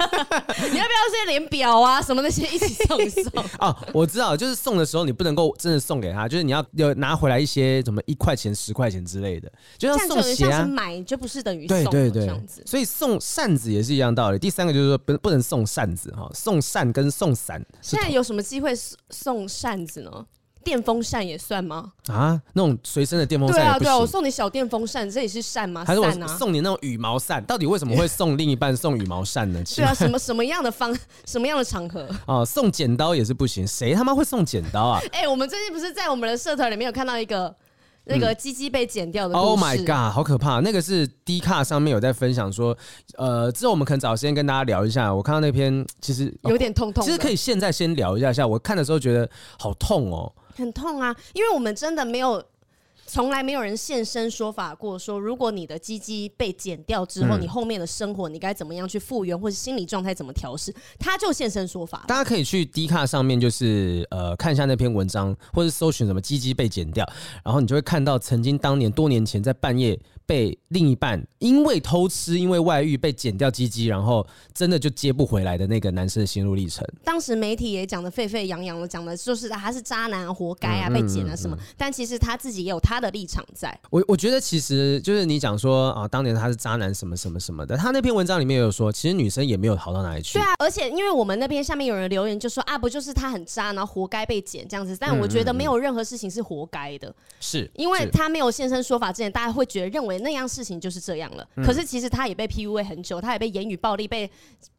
[0.70, 3.30] 你要不要现在连表啊什么那些一起送一送？
[3.60, 12.26] 哦，我知道，就是送的时候你不能够真的送给他，就是你要要拿回来一些什么一块钱、十块钱之类的，就像送鞋啊，买就不是等于送对对。
[12.64, 14.38] 所以送扇子也是一样道理。
[14.38, 17.62] 第三个就是说不不能送扇子哈，送扇跟送伞。
[17.82, 18.72] 现在有什么机会
[19.10, 20.26] 送扇子呢？
[20.66, 21.92] 电风扇也算吗？
[22.08, 25.84] 啊，那种随身的电风扇对啊，对啊，我送你小电风扇，这也是扇吗？
[25.86, 27.40] 还是我送你那种羽毛扇？
[27.44, 29.62] 到底为什么会送另一半送羽毛扇呢？
[29.76, 30.92] 对啊，什么什么样的方，
[31.24, 32.08] 什么样的场合？
[32.26, 35.00] 哦，送剪刀也是不行，谁他妈会送剪刀啊？
[35.14, 37.54] 哎、欸，我们最近不是在我们的社团里面有看到一个
[38.06, 40.58] 那个鸡鸡被剪掉的？Oh my god，好可怕！
[40.60, 42.76] 那个是 D 卡上面有在分享说，
[43.16, 45.14] 呃，之后我们可能找时间跟大家聊一下。
[45.14, 48.44] 我看到那篇其实有点痛痛，其实可以现在先聊一下下。
[48.46, 50.32] 我看的时候觉得好痛哦。
[50.56, 52.42] 很痛啊，因为我们真的没有，
[53.06, 62.04] 从来没有人现身说法过，说如果你的鸡鸡被剪掉之后，嗯、你后面的生活你该怎么样去复原，或是心理状态怎么调试，他就现身说法。
[62.08, 67.06] 大家可以去 D 卡上面，就是呃看一下那篇文章，或是搜寻什么鸡鸡被剪掉，
[67.44, 69.98] 然后你就会看到曾经当年多年前在半夜。
[70.28, 76.84] 被另一半因为偷吃、因为外遇被剪掉鸡鸡，然后真的就接不回来的那个男生的心路历程。
[77.04, 81.56] 当时媒体也讲的沸沸扬扬的，讲的就是他是渣男，活该啊，被剪了什么。
[81.76, 83.78] 但其实他自己也有他的立场在。
[83.90, 90.34] 我我觉得其实就是你讲说啊，当年他是渣男什么什么什么的，他那篇文章里面也有说，其实女生也没有好到哪里去。
[90.34, 94.96] 对啊，而且因为我们那边下面有人留言就说啊，不就是他很渣，然后活该被剪这样子。
[94.98, 100.16] 但我觉得没有任何事情是活该的，是因为他没有现身说法之前，大家会觉得认为。
[100.26, 104.28] 那样事情就是这样了，可是其实他也被 PUA 很久，他也被言语暴力、被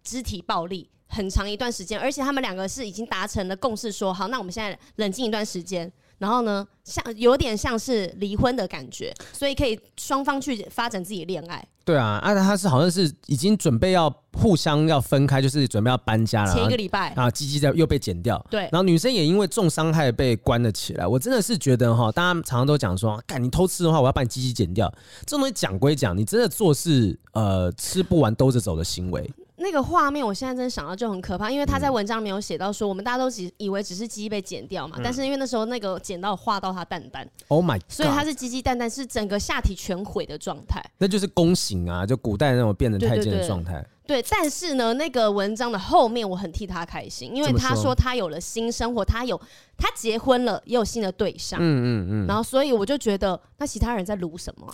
[0.04, 5.90] 肢体暴力很长一段时间，而且他们两个是已经达成了共识，说好，那我们现在冷静一段时间。
[6.18, 11.66] 然后呢，像有点像是离婚的感觉，所以可以双方去发展自己的恋爱。
[11.86, 16.54] 对啊，啊，他是好像是已经准备要互相要分开，就是准备要搬家了。
[16.54, 18.46] 前一个礼拜啊，鸡鸡在又被剪掉。
[18.50, 21.08] 对，然后女生也因为重伤害被关了起来。
[21.08, 24.94] 我真的是觉得哈，大家常常都讲说，干你偷吃的话，我要把你鸡鸡剪掉。
[25.26, 29.32] 这种东西讲归讲，你真的做事呃吃不完兜着走的行为。
[29.60, 43.84] 那个画面，我现在真的想到就很可怕，因为他在文章里面有写到说，我们大家都只以为只是鸡鸡被剪掉嘛，但是因为那时候那个剪刀划到他蛋蛋，Oh my，所以他是鸡鸡蛋蛋是整个下体全毁的状态，那就是宫刑啊，就古代那种变成太监的状态。
[44.08, 49.40] 对，但是呢，那个文章的后面我很替他开心，因为他说他有了新生活，他有
[49.78, 54.74] 他结婚了，也有新的对象，嗯嗯嗯，然后所以我就觉得，那其他人在撸什么？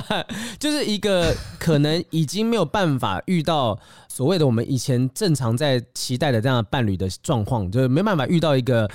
[0.60, 8.88] 就是一个可能已经没有办法遇到所谓的我们以前正常在期待的这样的伴侣的状况，就是没办法遇到一个。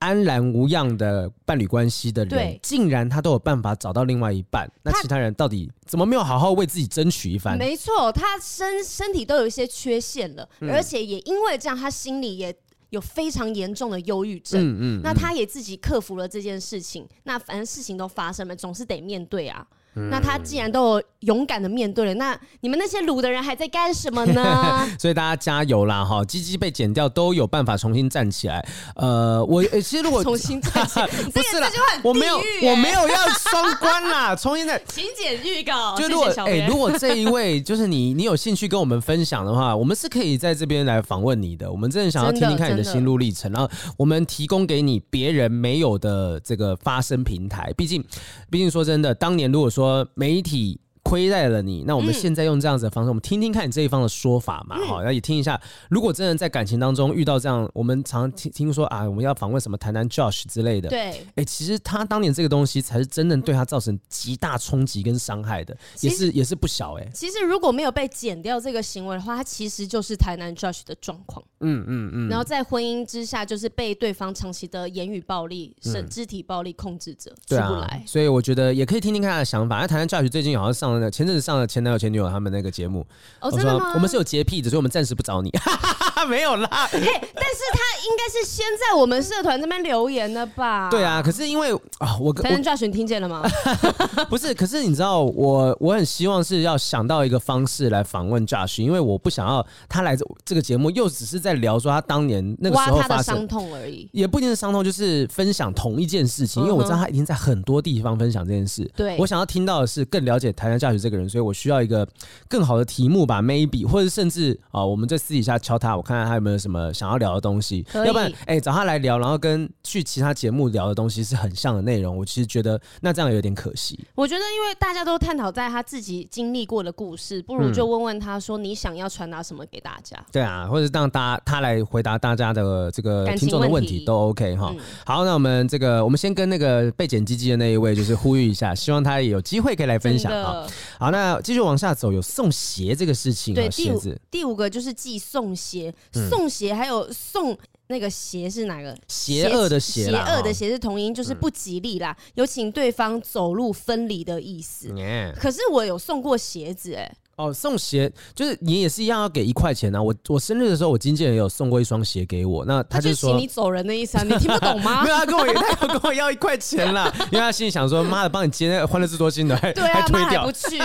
[0.00, 7.56] 安然无恙的伴侣关系的人，竟然他都有办法找到另外一半，那其他人到底怎么没有好好为自己争取一番？
[7.56, 12.54] 没错，他身身体都有一些缺陷了，嗯、而且也因为这样，他心里也
[12.88, 14.60] 有非常严重的忧郁症。
[14.60, 19.66] 嗯，嗯嗯，那他也自己克服了这件事情，那反正事情都发生了，总是得面对啊。
[19.94, 24.88] 那他既然都有勇敢的面对了，那你们那些卤的人还在干什么呢？
[24.98, 26.04] 所以大家加油啦！
[26.04, 28.64] 哈，鸡鸡被剪掉都有办法重新站起来。
[28.94, 32.36] 呃，我、欸、其实如果重新站起来， 不是啦，欸、我没有，
[32.70, 35.96] 我没有要双关啦， 重新再请剪预告。
[35.96, 41.70] 就如果哎、欸，如果这一位就是你，你有兴趣跟我们分享的话，我们是可以在这边来访问你的。
[41.70, 47.72] 我们真的想要听听看你的心路历程，然后我们提供给你别人没有的这个发声平台。
[47.76, 48.02] 毕竟，
[48.48, 49.79] 毕竟说真的，当年如果说。
[49.80, 55.60] 说媒体亏待了你，那我们现在用这样子的方式，我们听听看你这一方的说法嘛，好，那也听一下。
[55.88, 67.08] 如果真的在感情当中遇到这样，我们常常听听说啊，我们要访问什么台南 Josh 之类的，对，哎，其实他当年这个东西才是真正对他造成极大冲击跟伤害的，也是也是不小哎。
[67.14, 71.42] 其实如果没有被剪掉这个行为的话，他其实就是台南 Josh 的状况。
[71.60, 78.02] 嗯嗯嗯，然后在婚姻之下，就是被对方长期的言语暴力、甚肢体暴力控制着，出不来。
[78.06, 79.76] 所以我觉得也可以听听看他的想法。
[79.76, 83.06] 那谈谈 Josh 最近好像上了前阵子上了前男友前女友他们那个节目。
[83.40, 83.92] 哦，真的吗？
[83.94, 85.50] 我们是有洁癖的，所以我们暂时不找你。
[86.28, 86.68] 没有啦。
[86.70, 90.88] 哎，但是他应该是先在我们社团这边留言的吧？
[90.90, 93.42] 对啊，可是因为啊，我台南 Josh 你听见了吗？
[94.30, 101.49] 不是，可是你知道，我我很希望是要想到一个方式来访问 Josh，因为我不想要他来这这个节目又只是在。
[101.54, 106.62] 在聊说他当年那个时候发生伤痛而已，也不一定是伤痛，就是分享同一件事情。
[106.62, 108.88] 因为我知道他已经在很多地方分享这件事。
[108.94, 112.06] 对，我想要听到的是更了解台南教学这个人，所以我需要一个
[112.48, 117.84] 更好的题目吧，maybe，或者甚至啊，我们在私底下敲他，我看看他有没有什么想要聊的东西。
[117.94, 123.98] 要不然，哎、欸，找他来聊，然后跟去其他节目聊的东西是很像的内容，我其实觉得那这样有点可惜。
[124.14, 130.16] 我觉得，因为大家都探讨在他自己经历过的故事，不如就问问他说，你想要传达什么给大家？
[130.18, 134.74] 嗯、对啊，或者是让大家他来回答大家的这个听众的问题都 OK 哈。
[135.04, 140.66] 好，那我们这个我们先跟那个被剪鸡鸡的那一位就是呼吁一下，希望他也有机会可以来分享啊。
[140.98, 143.54] 好，那继续往下走，有送鞋这个事情。
[143.54, 145.94] 对，鞋子第五，第五个就是寄送鞋，
[146.28, 147.56] 送鞋还有送。
[147.92, 148.96] 那个邪是哪个？
[149.08, 154.94] 邪恶的邪，邪恶的邪是同音，就是不吉利啦，有请对方走路分离的意思。
[155.34, 157.12] 可是我有送过鞋子哎。
[157.40, 160.02] 哦，送鞋就是你也是一样要给一块钱啊！
[160.02, 165.02] 我我生日的时候，我经纪人也有送过一双鞋给我，那他就说你走人的意思啊，你听不懂吗？
[165.04, 170.78] 没有，他跟我他要跟我要一块钱啦，因为他心里想说，妈的，帮你接那个欢乐智多星的，还 对啊，还推掉，不去。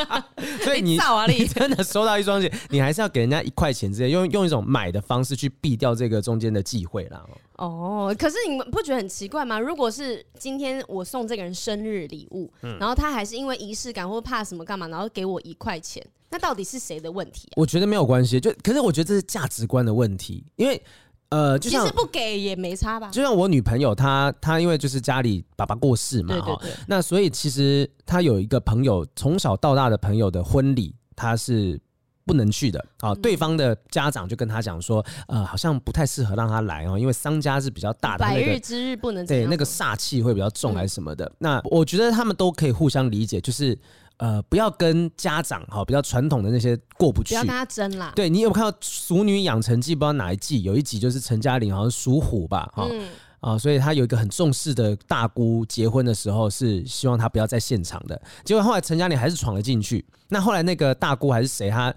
[0.64, 7.22] 所以你你真的收到一双鞋，你还是要给人家一块钱之类，用用一种买的方式去避掉这个中间的忌讳啦。
[7.60, 9.60] 哦，可是你们不觉得很奇怪吗？
[9.60, 17.54] 如果是今天我送这个人生日礼物，嗯、然后他还是因为仪式感或怕什么干嘛，然后给我一块钱，那到底是谁的问题、啊？
[17.56, 20.82] 我觉得没有关系，就可是我觉得这是价值观的问题，因为
[21.28, 23.10] 呃，就像其实不给也没差吧。
[23.10, 31.78] 就像我女朋友，她她因为就是家里爸爸过世嘛，对对对，那所以其实她有一个朋友，从小到大的朋友的婚礼，她是。
[32.30, 33.12] 不能去的啊！
[33.16, 41.30] 对方的家长就跟他讲说，呃，好像不太适合让他来哦，因为商家是比较大的，百日之日不能对那个煞气会比较重还是什么的。
[41.38, 43.76] 那我觉得他们都可以互相理解，就是
[44.18, 48.12] 呃，不要跟家长哈比较传统的那些过不去，不要跟他争啦。
[48.14, 49.96] 对，你有看到《熟女养成记》？
[49.98, 52.70] 不知道哪一季有一集就是陈嘉玲好像属虎吧？
[52.72, 52.88] 哈
[53.40, 60.04] 啊，所以他有一个很重视的大姑结婚的时候是希望他不要在现场的，结果后来陈嘉玲还是闯了进去。
[60.28, 61.68] 那后来那个大姑还是谁？
[61.70, 61.92] 他。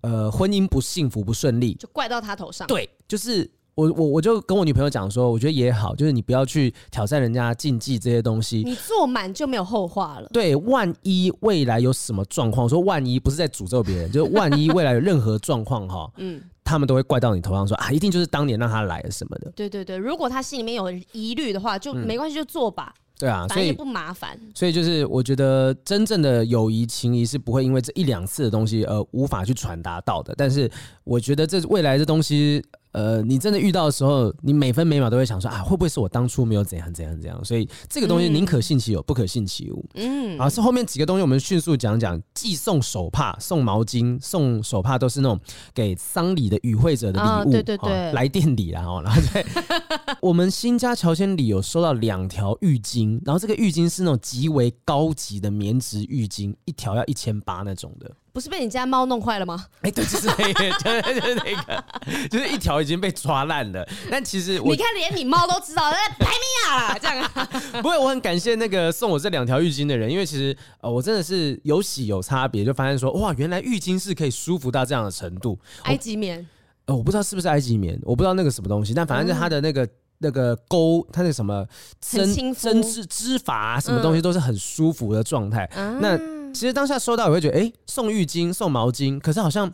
[0.00, 2.66] 呃，婚姻不幸福不顺利，就怪到他头上。
[2.66, 10.28] 对，就是我我我就跟我女朋友讲说，我觉得也好，就是你不要去挑战人家禁忌这些东西，你做满就没有后话了。
[10.32, 19.50] 对，万一未来有什么状况，说万一不是在诅咒别人，就是万一未来有任何状况哈， 嗯，他们都会怪到你头上说，说啊，一定就是当年让他来了什么的。
[19.56, 22.92] 对对对，如果他心里面有疑虑的话，就没关系，就做吧。
[22.96, 24.38] 嗯对啊，所以不麻烦。
[24.54, 30.34] 所以就是我觉得真正的友谊情谊是不会因为这一两次的东西而无法去传达到的。
[30.36, 30.70] 但是
[31.04, 32.64] 我觉得这未来的东西。
[32.92, 37.44] 呃，你真的遇到的时候，你每分每秒都会想说啊，会不会是我当初没有怎样怎样怎样？
[37.44, 39.84] 所以这个东西宁可信其有，不可信其无。
[39.94, 42.20] 嗯，啊，是后面几个东西我们迅速讲讲。
[42.34, 45.38] 寄送手帕、送毛巾、送手帕都是那种
[45.74, 48.80] 给丧礼的与会者的礼物，哦、对对对，哦、来店礼啦。
[49.02, 49.44] 然后对
[50.22, 58.08] 我们新家乔迁礼有收到两条浴巾，然后这个浴巾是那种极为高级的棉质浴巾，一条要一千八那种的。
[58.32, 59.66] 不是被你家猫弄坏了吗？
[59.80, 60.70] 哎、欸，对，就是那个，
[61.20, 61.84] 就是那个，
[62.28, 63.86] 就是一条已经被抓烂了。
[64.10, 67.48] 但其实我你看，连你猫都知道，那排名啊，这样啊。
[67.82, 75.58] 不会，我很感谢那个送我这两条浴巾的人，因为其实呃，我真的是有喜有差别，就发现说哇，原来浴巾是可以舒服到这样的程度。
[75.82, 76.46] 埃及棉？
[76.86, 81.66] 呃，我不知道是不是埃及棉，我不知道那个什么东西，但反正是它的那个、嗯、那个钩，它那什么
[82.00, 85.68] 针针织织法啊什么东西都是很舒服的状态。
[85.74, 86.37] 嗯、那。
[86.52, 89.72] 其实当下收到，我会觉得，哎、送浴巾、送毛巾，可是好像。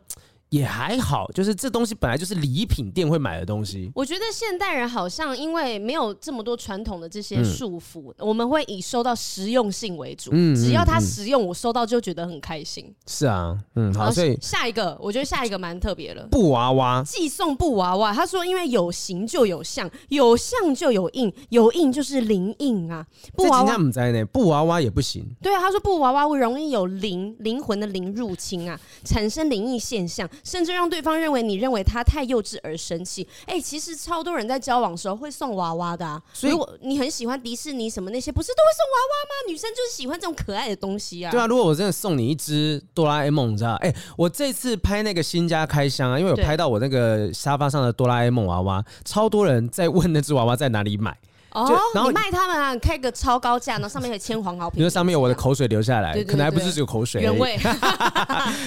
[0.54, 3.90] 也还好，就是这东西本来就是礼品店会买的东西。
[3.92, 10.30] 我觉得现代人好像因为没有这么多传统的这些束缚，嗯、我们会以收到实用性为主。
[10.32, 12.94] 嗯，只要它实用，我收到就觉得很开心。
[13.04, 16.24] 是啊，嗯，好，所以下一个，我觉得下一个蛮特别的。
[16.30, 23.04] 布娃娃寄送布娃娃，他说因为有形就有相，有相就有印，有印就是灵印啊。
[23.34, 25.26] 布娃娃不在呢，布娃娃也不行。
[25.42, 30.28] 对啊，他说布娃娃会容易有灵灵魂的灵入侵啊，产生灵异现象。
[30.44, 33.26] 甚至让对方认为你认为他太幼稚而生气。
[33.46, 36.22] 哎、欸，其实超多人在交往的时候会送娃娃的啊。
[36.32, 39.50] 所以，我你很喜欢迪士尼什么那些，不是都会送娃娃吗？
[39.50, 41.30] 女生就是喜欢这种可爱的东西啊。
[41.30, 43.72] 对啊，如果我真的送你一只哆啦 A 梦，你知道？
[43.76, 51.16] 哎、欸，我这次拍那个新家开箱啊，因为我拍到我那个沙发上的哆啦 A 梦娃娃，超多人在问那只娃娃在哪里买。
[51.54, 57.56] 哦，然后你卖他们啊，你开个超高价，然后上面可以签黄豪平，因为上面有我的口水流下来，可能还不是只有口水， 原味。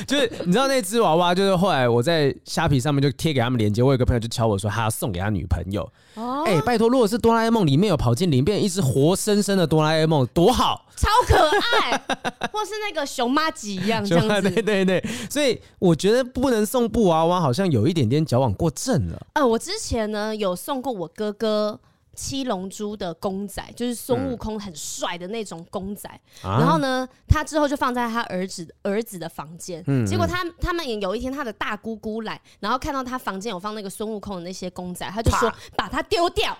[0.07, 5.87] 就是你知道那只娃娃，就是后来我在虾皮上面就贴给他们链接，我有个朋友就敲我说他要送给他女朋友。
[6.15, 11.91] 哦，哎，拜托，如果是哆啦 A 梦里面有跑进里面一只活生生的哆啦 A 梦，多好，超可爱，
[12.51, 15.05] 或是那个熊妈吉一样这样子，对对对。
[15.29, 19.27] 所以我觉得不能送布娃娃，好像有一点点矫枉过正了。
[19.33, 21.79] 呃，我之前呢有送过我哥哥。
[22.17, 26.09] 七龙珠的公仔，就是孙悟空很帅的那种公仔。
[26.43, 29.81] 嗯、然后呢，他之后就放在他儿子儿子的房间。
[29.85, 36.57] 嗯、结果他他们也有一天，他的大姑姑来，然后看到他房间有放那个孙悟空的那些公仔，他就说把它丢掉。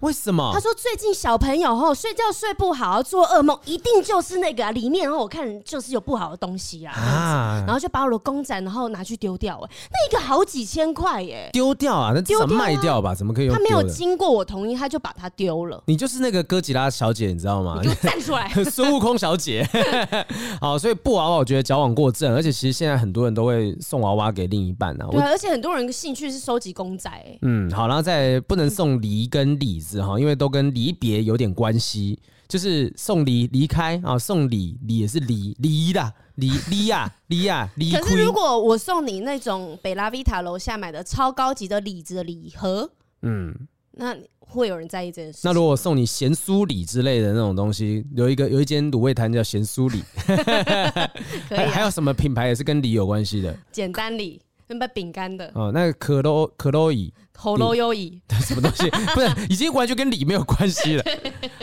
[0.00, 0.50] 为什么？
[0.52, 13.14] 他说最近小朋友吼睡觉睡不好，做噩梦，一定就是那个啊，里面，然后我看就是有不好的东西啊，啊然后就把我的公仔然后拿去丢掉，哎，那一个好几千块耶，丢掉啊，那至少卖掉吧？
[13.14, 13.54] 怎么可以用？
[13.54, 15.82] 他没有经过我同意，他就把它丢了。
[15.86, 17.78] 你就是那个哥吉拉小姐，你知道吗？
[17.82, 19.68] 你就站出来， 孙悟空小姐。
[20.60, 25.06] 好，所以布娃娃我觉得矫枉过正，而且其实现在很多人都会送娃娃给另一半啊。
[25.10, 27.10] 对，而且很多人的兴趣是收集公仔。
[27.42, 37.90] 嗯，好，然后再不能送梨跟李子哈，因为都跟离别有点关系，就是送礼离开啊，送礼礼也是离离的离离呀离呀离。
[37.92, 42.90] 可是如果我送你那种北拉维塔楼下买的超高级的李子的礼盒，
[43.22, 43.54] 嗯，
[43.92, 45.40] 那会有人在意这件事？
[45.44, 53.56] 那如果送你咸酥礼之类的那种东西，有一个有一间卤味摊叫咸酥礼，可以、啊 还，有什么品牌也是跟礼有关系的？
[53.70, 57.12] 简单礼，那卖饼干的哦，那个可乐可乐伊。
[57.40, 58.90] 喉咙优异， 什么东西？
[59.14, 61.04] 不是，已经完全跟礼没有关系了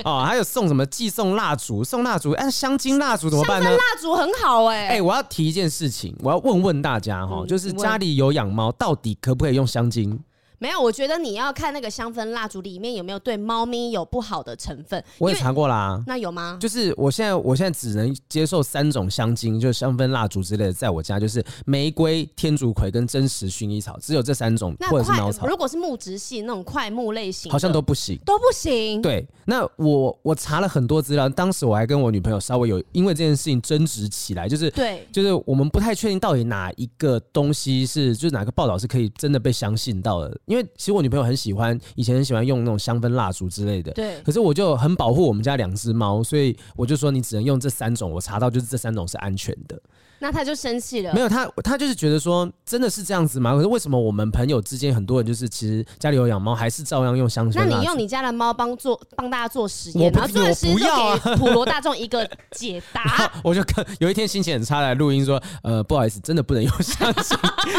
[0.04, 0.24] 哦。
[0.26, 0.84] 还有送什么？
[0.88, 3.70] 寄送蜡烛，送蜡烛，哎，香精蜡烛怎么办呢？
[3.70, 4.88] 蜡烛很好哎、欸。
[4.88, 10.20] 哎、欸，我要提一件事情，我要问问大家哈，嗯、就是家里有养猫，到底可不可以用香精？
[10.60, 15.04] 没有，我觉得你要看那个香氛蜡烛里面有没有对猫咪有不好的成分。
[15.20, 16.58] 我也查过啦，那有吗？
[16.60, 25.46] 就是我现在，我现在只能接受三种香精，就是香氛蜡烛之类的，在我家就是玫瑰、天竺葵跟真实薰衣草，只有这三种，或者是猫草。
[25.46, 29.02] 如果是木质系那种快木类型，好像都不行，都不行。
[29.02, 41.28] 对，那我我查了很多资料，当时我还跟我女朋友稍微有因为这件事情争执起来，就是对，就是我们不太确定到底哪一个东西是，就是哪个报道是可以真的被相信到的，因为其实我女朋友。
[41.28, 43.92] 很喜欢，以前很喜欢用那种香氛蜡烛之类的。
[43.92, 44.22] 对。
[44.22, 48.10] 可是我就很保护我们家两只猫，所以我就说你只能用这三种。
[48.10, 49.78] 我查到就是这三种是安全的。
[50.20, 51.14] 那他就生气了。
[51.14, 53.54] 没有他，他就是觉得说真的是这样子吗？
[53.54, 57.56] 可是为什么我们朋友之间很多人就是其实家里有养猫，还是照样用香薰？
[57.56, 63.32] 那你用你家的猫帮做帮大家做实验，然后做实验就给普罗大众一个解答。
[63.44, 67.36] 我就看有一天心情很差来录音说，呃，不好意思，真的不能用香薰，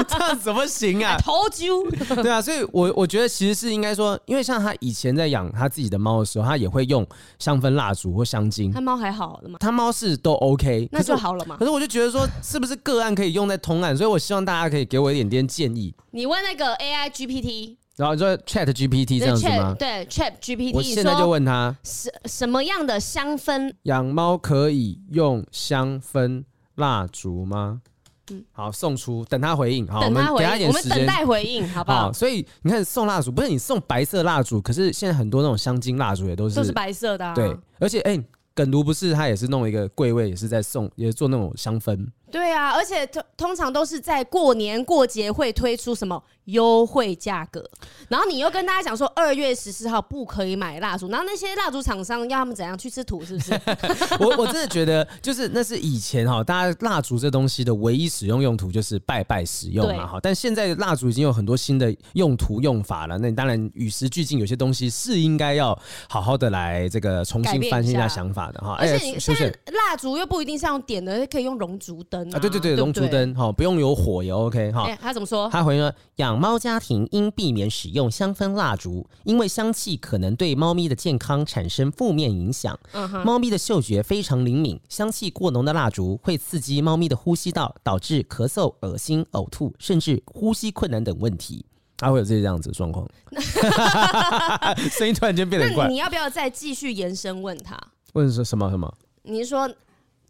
[0.07, 1.17] 这样怎么行啊？
[1.23, 1.89] 头揪。
[2.23, 7.07] 对啊，所以我我觉得其实是应该说，因为像他以前在养他自己的猫的时候，他也会用
[7.39, 8.71] 香氛蜡烛或香精。
[8.71, 9.59] 他猫还好了吗？
[9.61, 11.57] 他猫是都 OK，那就好了嘛。
[11.59, 13.97] 可是我就觉得说，是不是个案可以用在通案？
[13.97, 15.95] 所以我希望大家可以给我一点点建议。
[16.11, 19.75] 你问那个 AI GPT，然后就 Chat GPT 这样子吗？
[19.79, 20.73] 对，Chat GPT。
[20.75, 23.73] 我现在就问他，什什么样的香氛？
[23.83, 26.45] 养猫可以用香氛
[26.77, 27.83] 蜡烛吗？
[28.31, 29.87] 嗯，好，送出，等他回应。
[29.87, 32.07] 好，我们给他一点时间，我们等待回应，好不好？
[32.07, 37.35] 好，所以你看，送蜡烛不是你送白色蜡烛，可是现在很多那种香精蜡烛也都是都是白色的啊。
[37.35, 38.13] 对，而且哎。
[38.15, 38.25] 欸
[38.59, 42.05] 梗如不是他也是弄一个柜位，也是在送，也是做那种香氛。
[42.31, 47.63] 对啊，而且通通常都是在过年过节会推出什么优惠价格，
[48.09, 53.53] 然后你又跟大家讲说二月十四号不可以买蜡烛，然后那些蜡烛厂商要他们怎样去吃土，是不是？
[54.19, 65.79] 我我真的觉得，就是那是以前哈，大家蜡烛这东西的唯一使用用途就是拜拜使用嘛哈，但现在蜡烛已经有很多新的用途用法了，那你当然与时俱进，有些东西是应该要
[66.09, 68.39] 好好的来这个重新翻新一下想法。
[68.53, 72.39] 的哈，而且你现在蜡烛又不一定是用点的，可以用龙烛灯啊。
[72.39, 74.89] 对对对，龙烛灯哈，不用有火也 OK 哈。
[75.01, 75.49] 他怎么说？
[75.53, 75.93] 他回应说，
[76.39, 82.79] 养猫家庭应避免使用香氛蜡烛，因为香气可能对猫咪的健康产生负面影响。
[82.93, 91.67] 嗯哼，猫咪的嗅觉非常灵敏，香气过浓的蜡烛会刺激猫咪的呼吸道，导致咳嗽、恶心、呕吐，甚至呼吸困难等问题。
[91.97, 93.05] 他会有这样子的状况，
[94.93, 95.87] 声音突然间变得很怪。
[95.87, 97.77] 那你要不要再继续延伸问他？
[98.13, 98.95] 问说什么什么？
[99.25, 99.69] 你是说，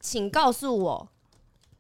[0.01, 1.09] 请告诉我，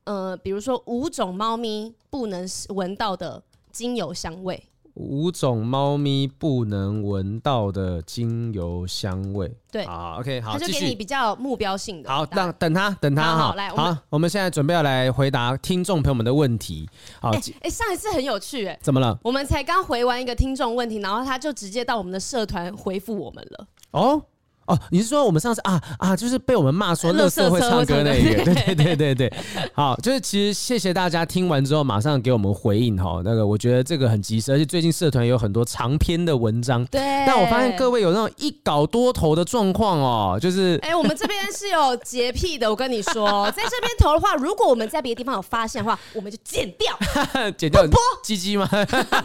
[0.05, 3.43] 呃，比如说五种猫咪不能闻到的
[3.73, 4.63] 精油香味。
[4.95, 9.49] 五种猫咪不能闻到的精油香味。
[9.71, 12.11] 对，好，OK，好，他就给你比较目标性的。
[12.11, 16.91] 好，等等他，等他，好，来，好，我们现在准备要来回答听众朋友们的问题。
[17.21, 19.17] 好，哎，上一次很有趣，哎，怎么了？
[19.23, 23.69] 我们才刚回完一个听众问题，然后他就直接到我们的社团回复我们了。
[23.93, 24.21] 哦。
[24.69, 28.45] 哦，你是说我们上次啊啊，就是被我们骂说乐色会唱歌那一个？
[28.55, 29.33] 对对对对对，
[29.73, 33.21] 好，就是其实谢谢大家听完之后马上给我们回应哈。
[33.25, 36.85] 那个我觉得这个很及时，而且最近社团有很多长篇的文章。
[36.87, 37.01] 对。
[37.27, 46.99] 但我发现各位有那种一稿多投的状况哦，就是哎，我们这边是有洁癖的，我跟你说，在这边投的话，如果我们在别的地方有发现的话，我们就剪掉，
[47.57, 47.87] 剪掉
[48.23, 48.69] 鸡鸡吗？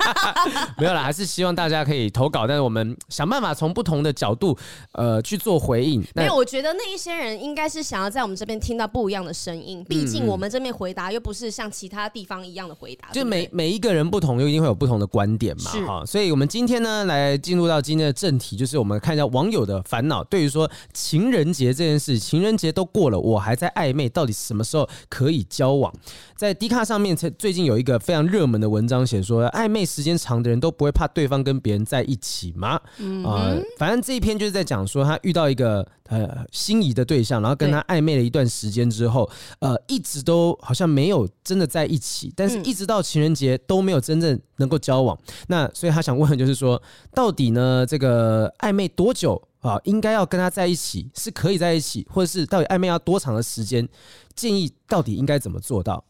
[0.78, 4.58] 没有啦，还是希望大家可以投稿，但是我们想办法从不同的角度
[4.94, 9.84] 呃去做回应，没有，我觉得那一些人应该是想要在我们这边听到不一样的声音。
[9.88, 15.72] 毕竟我们这边回答又不是像其他地方一样的回答，就每每一个人不同，又一定会有不同的观点嘛。
[15.86, 20.24] 哈，所以我们今天呢，来进入到今天的正题，就是我们看一下网友的烦恼。
[20.26, 25.94] 对于说情人节这件事，情人节都过了，我还在暧昧，到底什么时候可以交往？
[26.36, 32.80] 在 D 卡上面，最近有一个非常热门的文章，写说暧昧时间长的人都不会怕对方跟别人在一起吗？
[32.98, 35.64] 嗯，呃，反正这一篇就是在讲说他遇到一个。
[35.64, 39.28] 个呃心仪的对象，然后跟他暧昧了一段时间之后，
[39.60, 45.18] 呃，一直都好像没有真的在一起，但是一直到情人节都没有真正能够交往。
[45.26, 46.80] 嗯、那所以他想问的就是说，
[47.14, 49.80] 到底呢这个暧昧多久啊？
[49.86, 53.88] 应该要跟他在一起是可以在一起，或者是到底暧昧要多长的时间？
[54.36, 56.04] 建议到底应该怎么做到？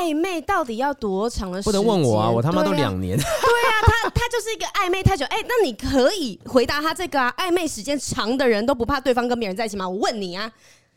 [0.00, 1.72] 暧昧到底要多长的时间？
[1.72, 3.16] 不能问我啊，我他妈都两年。
[3.20, 5.26] 对啊，他他就是一个暧昧太久。
[5.26, 7.32] 哎、欸，那你可以回答他这个啊？
[7.36, 9.86] 暧昧时间长的人都不怕对方跟别人在一起吗？
[9.86, 10.50] 我问你啊，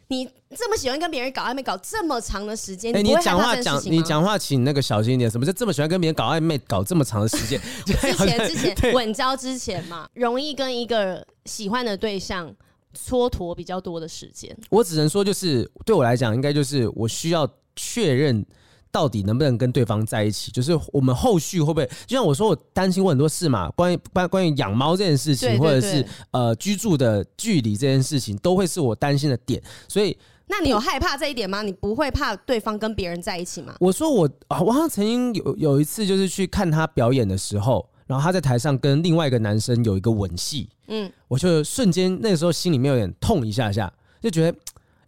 [0.07, 0.25] 你
[0.55, 5.29] 这么喜欢跟别人搞暧昧，搞这么长的时间，哎、欸，你讲话讲你讲话，请那个小心一点。
[5.29, 7.59] 什么叫这么喜欢跟别人搞暧昧，搞这么长的时间？
[7.85, 12.47] 之前之前稳交之前嘛，容易跟一个喜欢的对象
[12.95, 14.55] 蹉跎比较多的时间。
[14.69, 18.45] 我只能说，就是对我来讲，应该就是我需要确认。
[18.93, 20.51] 到底能不能跟对方在一起？
[20.51, 21.85] 就是我们后续会不会？
[22.05, 29.59] 就像我说，我担心过很多事嘛，关于关关于养猫这件事情，对对对，或者是呃居住的距离这件事情，都会是我担心的点。
[29.87, 30.15] 所以，
[30.45, 31.63] 那你有害怕这一点吗？
[31.63, 33.73] 你不会怕对方跟别人在一起吗？
[33.79, 43.91] 我说我啊，我好像曾经有有一次，就是去看他表演的时候，然后他在台上跟另外一个男生有一个吻戏，嗯，我就瞬间那个时候心里面有点痛一下下，
[44.21, 44.57] 就觉得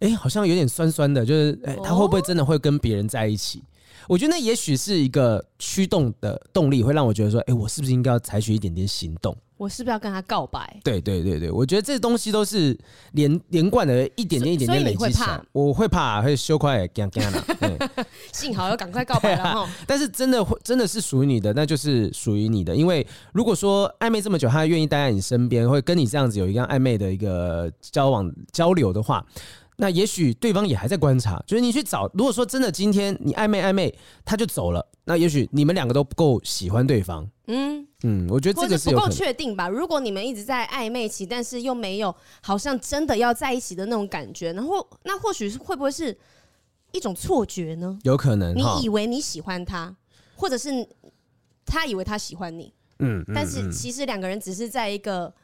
[0.00, 3.62] 哎、欸，好像有点酸酸的，就是哎、欸，他会不会真的会跟别人在一起？
[4.08, 9.36] 我觉得那也许是一个驱动的动力，会让我觉得说，哎，我是不是应该要采取一点点行动？
[9.56, 10.78] 我是不是要跟他告白？
[10.84, 12.76] 对对对对，我觉得这东西都是
[13.12, 15.40] 连连贯的，一点点一点点累积起来。
[15.52, 18.06] 我会怕，会羞愧，这样这样的。
[18.34, 19.68] 幸好要赶快告白了 哈。
[19.86, 22.76] 但是真的会，真的是属于你的，那就是属于你的。
[22.76, 29.24] 因为如果说暧昧这么久，他愿意待在你身边，会跟你这样子有一个暧昧的一个交往交流的话。
[29.76, 32.10] 那也许对方也还在观察，就是你去找。
[32.14, 37.28] 如果说真的今天你暧昧暧昧，他就走了，那也许你们两个都不够喜欢对方。
[37.46, 39.68] 嗯嗯，我觉得这个是不够确定吧。
[39.68, 46.16] 如果你们一直在暧昧期，但是又没有好像真的要在一起的那种感觉，然后那或许会不会是
[46.92, 47.98] 一种错觉呢？
[48.02, 49.94] 有可能，你以为你喜欢他，
[50.36, 50.70] 或者是
[51.64, 52.72] 他以为他喜欢你。
[53.00, 55.34] 嗯，但是其实两个人只是在一个。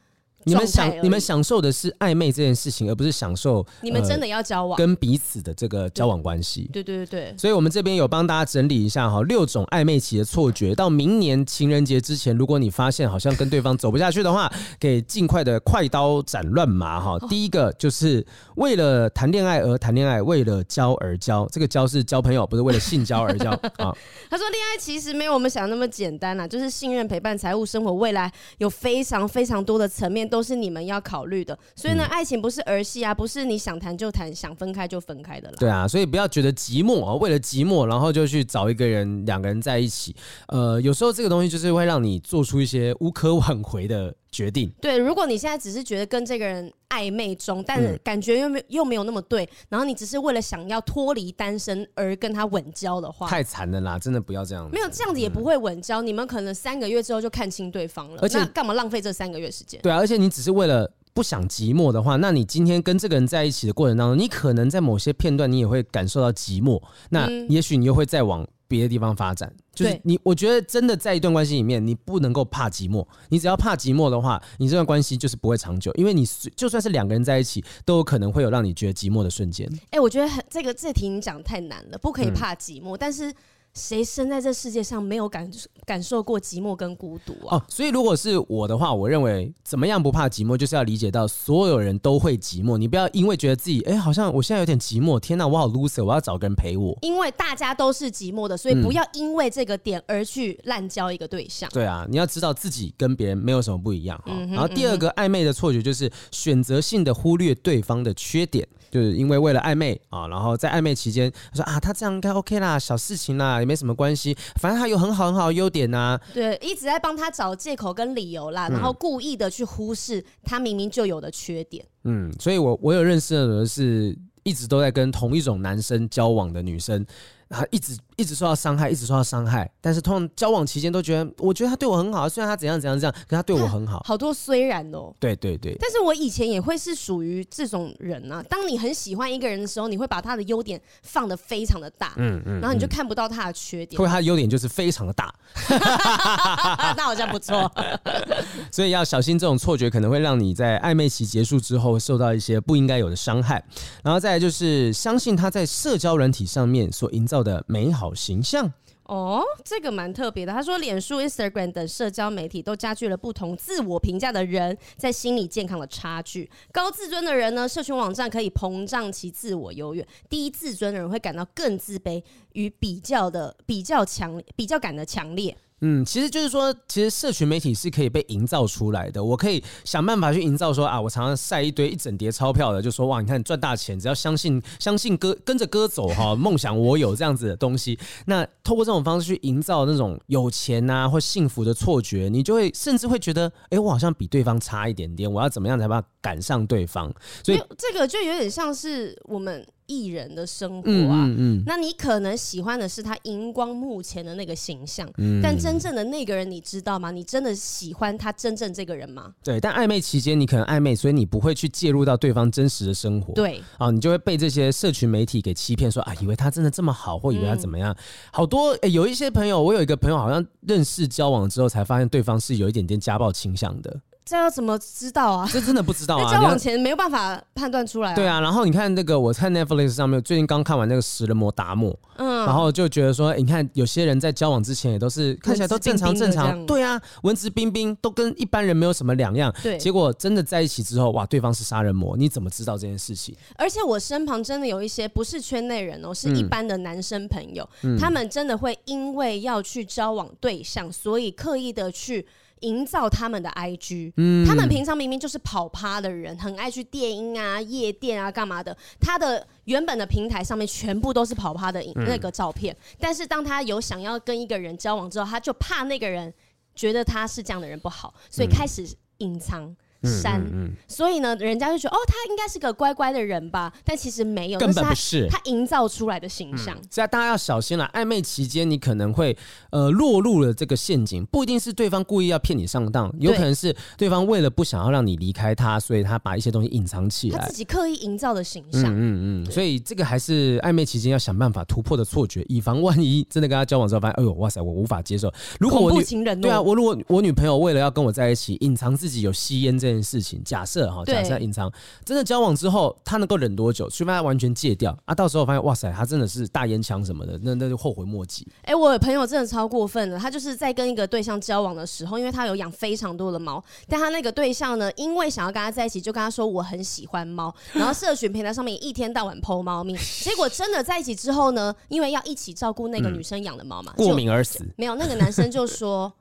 [0.45, 6.69] 你们享你们享受的是暧昧这件事情，而不是享受你们真的要交往跟彼此的这个交往关系。
[6.73, 10.75] 对对对对，所以我们这边有帮大家整理一下哈，六种暧昧期的错觉。
[10.75, 17.19] 到明年情人节之前，如果你发现好像跟对方走不下去的话，可以尽快的快刀斩乱麻哈。
[17.29, 18.27] 第一个就是
[18.57, 23.95] 为了谈恋爱而谈恋爱，为了交而交，这个交是交朋友，不是为了性交而交 啊。
[24.29, 30.29] 他说恋爱其实没有我们想的那么简单呐，就是信任、陪伴、财务、生活、未来，有非常非常多的层面。
[30.33, 35.57] 都是你们要考虑的，所以呢，爱情不是儿戏啊，不是你想谈就谈，想分开就分开的了。
[35.59, 40.17] 对啊，所以不要觉得寂寞啊，为了寂寞，然后就去找一个人，两个人在一起。
[40.49, 44.69] 呃，有时候这个东西就是会让你做出一些无可挽回的决定。
[44.81, 53.99] 对，如果你现在只是觉得跟这个人暧昧中，但是感觉又没又没有那么对，然后你只是为了想要脱离单身而跟他稳交的话，太惨了啦！
[53.99, 54.69] 真的不要这样。
[54.73, 58.19] 没有这样子也不会稳交，你们可能三个月之后就看清对方了。
[58.23, 59.81] 而且干嘛浪费这三个月时间？
[59.83, 60.91] 对啊，而且你只是为了。
[61.15, 66.83] 不想寂寞的话，那你今天跟这个人在一起的过程当中，你可能在某些片段你也会感受到寂寞。
[67.11, 69.55] 那也许你又会再往别的地方发展。
[69.75, 73.07] 就是你，我觉得真的在一段关系里面，你不能够怕寂寞。
[73.29, 75.93] 你只要怕寂寞的话，你这段关系就是不会长久。
[75.95, 79.71] 因为你就算是两个人在一起，都有可能会有让你觉得寂寞的瞬间。
[79.91, 83.33] 哎，我觉得很这个这题你讲太难了，不可以怕寂寞，但是。
[83.75, 85.51] 谁生在这世界上没有感
[85.87, 87.57] 感受过寂寞跟孤独啊？
[87.57, 92.77] 哦，所以如果是我的话，我认为怎么样不怕寂寞，就是要理解到所有人都会寂寞。
[92.77, 96.97] 你不要因为觉得自己哎，好像我现在有点寂寞，天哪，我好 loser，我要找个人陪我。
[97.01, 101.71] 因为大家都是寂寞的，所以不要因为这个点而去滥交一个对象。
[101.73, 104.33] 对啊，你要知道自己跟别人没有什么不一样哈。
[104.51, 108.69] 然后第二个暧昧的错觉就是选择性的忽略对方的缺点。
[108.91, 116.21] 就是因为为了暧昧啊，然后在暧昧期间，他说啊，他这样应该 OK 啦，小事情啦，也没什么关系，反正他有很好很好的优点呐、啊。
[116.35, 121.85] 对，一直在帮他找借口跟理由啦，然后故意的去忽视他明明就有的缺点。
[122.05, 127.07] 嗯，所以我我有认识的人是一直都在跟同一种男生交往的女生。
[127.49, 134.01] 她一直一直受到伤害，一直受到伤害，但是通常交往期间都觉得，我觉得他对我很好，虽然他怎样怎样这样，可他对我很好。
[134.07, 135.77] 好多虽然哦，对对对。
[135.81, 138.41] 但是我以前也会是属于这种人啊。
[138.49, 144.01] 当你很喜欢一个人的时候，你会把他的优点放的非常的大，嗯嗯，然后你就看不到他的缺点。
[144.01, 145.35] 因为他的优点就是非常的大，
[146.97, 147.71] 那好像不错。
[148.71, 153.63] 所以要小心这种错觉，可能会让你在暧昧期结束之后受到一些不应该有的伤害。
[154.05, 158.73] 然后再来就是相信他在社交软体上面所营造的美好形象
[159.05, 160.53] 哦，这个蛮特别的。
[160.53, 166.49] 他说，脸书、Instagram 等社交媒体都加剧了不同自我评价的人在心理健康的差距。
[166.73, 175.57] 高自尊的人呢，社群网站可以膨胀其自我优越；低自尊的人会感到更自卑与比较的比较强比较感的强烈。
[175.85, 179.23] 嗯，其实就是说，其实社群媒体是可以被营造出来的。
[179.23, 187.99] 我可以想办法去营造说啊，我常常晒一堆一整叠钞票的，就说哇，你看赚大钱，只要相信 相信哥跟着哥走哈，梦想我有这样子的东西。
[188.27, 197.13] 那透过这种方式去营造那种有钱啊或幸福的错觉，你就会甚至会觉得，哎，我好像比对方差一点点，我要怎么样才把它赶上对方？
[197.45, 199.67] 所以这个就有点像是我们。
[199.87, 207.11] 艺人的生活啊，嗯嗯，那你可能喜欢的是他荧光幕前的那个形象，嗯，但真正的那个人你知道吗？
[207.11, 209.33] 你真的喜欢他真正这个人吗？
[209.43, 217.97] 对，但暧昧期间你可能暧昧，所以你不会去介入到对方真实的生活，对，啊，你就会被这些社群媒体给欺骗，说啊，以为他真的这么好，或以为他怎么样，嗯、
[218.33, 224.01] 好多、欸、有一些朋友，我有一个朋友好像认识交往之后才发现对方是有一点点家暴倾向的。
[224.25, 225.49] 这要怎么知道啊？
[225.53, 226.31] 这真的不知道啊！
[226.33, 228.15] 交往前没有办法判断出来、啊。
[228.15, 239.53] 对啊，然后你看那个，我看 Netflix 上面最近刚看完那个《食人魔达摩》，嗯，然后就觉得说，你看有些人在交往之前也都是看起来都正常正常，对啊，文质彬彬，都跟一般人没有什么两样。
[239.63, 243.35] 对，结果真的在一起之后，哇，对方是杀人魔，你怎么知道这件事情？
[243.57, 252.25] 而且我身旁真的有一些不是圈内人哦，是一般的男生朋友，嗯、他们真的会因为要去交往对象，所以刻意的去。
[252.63, 258.77] 营造他们的 IG，嗯，他们平常明明就是跑趴的人，很爱去电音啊、夜店啊、干嘛的。
[258.99, 266.33] 他的原本的平台上面全部都是跑趴的那个照片，嗯，但是当他有想要跟一个人交往之后，他就怕那个人
[266.75, 268.87] 觉得他是这样的人不好，所以开始
[269.19, 269.77] 隐藏。
[270.05, 275.27] 山、嗯嗯嗯，所以呢，人家就觉得哦，他应该是个乖乖的人吧，但其实没有，根本不是。
[275.29, 276.77] 他营造出来的形象。
[276.77, 279.37] 嗯、所以大家要小心了，暧昧期间你可能会
[279.71, 284.13] 呃落入了这个陷阱，不一定是对方故意要骗你上当，有可能是对。
[284.13, 288.83] 方为了不想要让你离开他，所以他把一些东西隐藏起来，他自己刻意营造的形象。
[288.85, 295.33] 嗯嗯嗯，所以这个还是暧昧期间要想办法突破的错觉，以防万一真的跟他交往之后发现，哎呦哇塞，我无法接受。
[295.59, 296.05] 如果我女
[296.43, 300.83] 对啊，我如果我女朋友为了要跟我在一起，隐藏自己有吸烟这件事情，假设。
[300.93, 301.73] 哈，假设隐藏，
[302.05, 303.89] 真的交往之后，他能够忍多久？
[303.89, 308.47] 除非他完全戒掉啊，到时候发现哇塞，他真的是大烟枪什么的，那那就后悔莫及。
[308.63, 324.67] 哎、欸，我的朋友真的超过分了，他就是在跟一个对象交往的时候，因为他有养非常多的猫，但他那个对象呢，因为想要跟他在一起，就跟他说我很喜欢猫，然后社群平台上面一天到晚 po 猫咪， 结果真的在一起之后呢，因为要一起照顾那个女生养的猫嘛、嗯，过敏而死。
[324.77, 326.13] 没有，那个男生就说。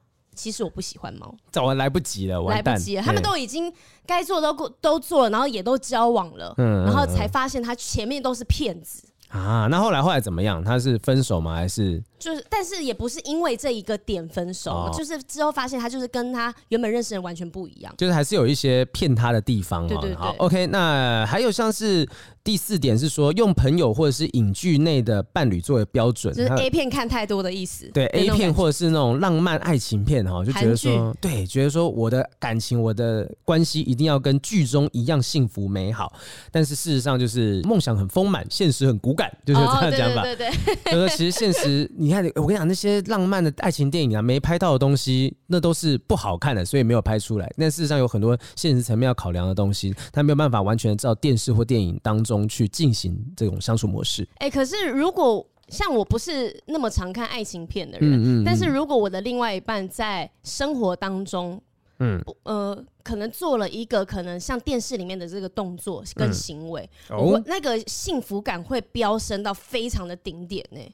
[0.41, 3.03] 其实我不喜欢猫，早完来不及了，完，来不及了。
[3.03, 3.71] 他们都已经
[4.07, 9.67] 该做的都都做了，然后也都交往了，嗯，然后才发现他前面都是骗子啊。
[9.69, 10.63] 那后来后来怎么样？
[10.63, 11.53] 他是分手吗？
[11.53, 12.01] 还是？
[12.21, 19.87] 就是，但是也不是因为这一个点分手，哦，就是之后发现他就是跟他原本认识的人完全不一样，就是还是有一些骗他的地方。
[19.87, 20.15] 对对对。
[20.15, 22.07] 好，OK，那还有像是
[22.43, 27.89] 第四点是说，用朋友或者是影剧内的伴侣作为标准，就是 A 片看太多的意思。
[27.91, 36.13] 对 A 片或者是那种浪漫爱情片哈，就觉得说，对，觉得说我的感情、我的关系一定要跟剧中一样幸福美好，
[36.51, 40.21] 但是事实上就是梦想很丰满，现实很骨感，就是这样讲法。
[40.21, 40.51] 对对
[40.83, 40.93] 对。
[40.93, 42.10] 就说其实现实你。
[42.11, 47.49] 你看，我跟你讲，那些浪漫的爱情电影啊，没拍到的东西，那都是不好看的，所以没有拍出来。
[47.57, 54.27] 但事实上有很多现实层面要考量的东西，他没有办法完全照电视或电影当中去进行这种相处模式。
[54.39, 61.61] 哎、欸，可是如果像我不是那么常看爱情片的人，嗯嗯嗯，但是如果我的另外一半在生活当中，
[61.99, 70.93] 嗯，呃，可能做了一个可能像电视里面的这个动作跟行为，嗯、我那个幸福感会飙升到非常的顶点呢、欸。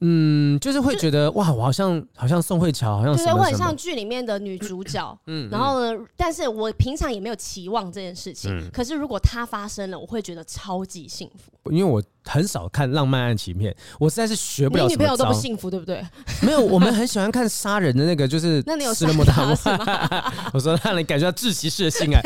[0.00, 5.18] 嗯，就是会觉得哇，我好像好像宋慧乔，好像对，我很像剧里面的女主角。
[5.26, 8.50] 嗯，然后呢，但是我平常也没有期望这件事情。
[8.50, 11.52] 嗯，可是如果它发生了，我会觉得超级幸福。
[11.70, 14.84] 因为我很少看浪漫爱情片，我实在是学不了。
[14.84, 16.02] 你女朋友都不幸福，对不对？
[16.40, 19.54] 没有，我们很喜欢看杀人的那个，就是 那你有吃那么大吗？
[20.54, 22.22] 我说让你感觉到窒息式的性爱。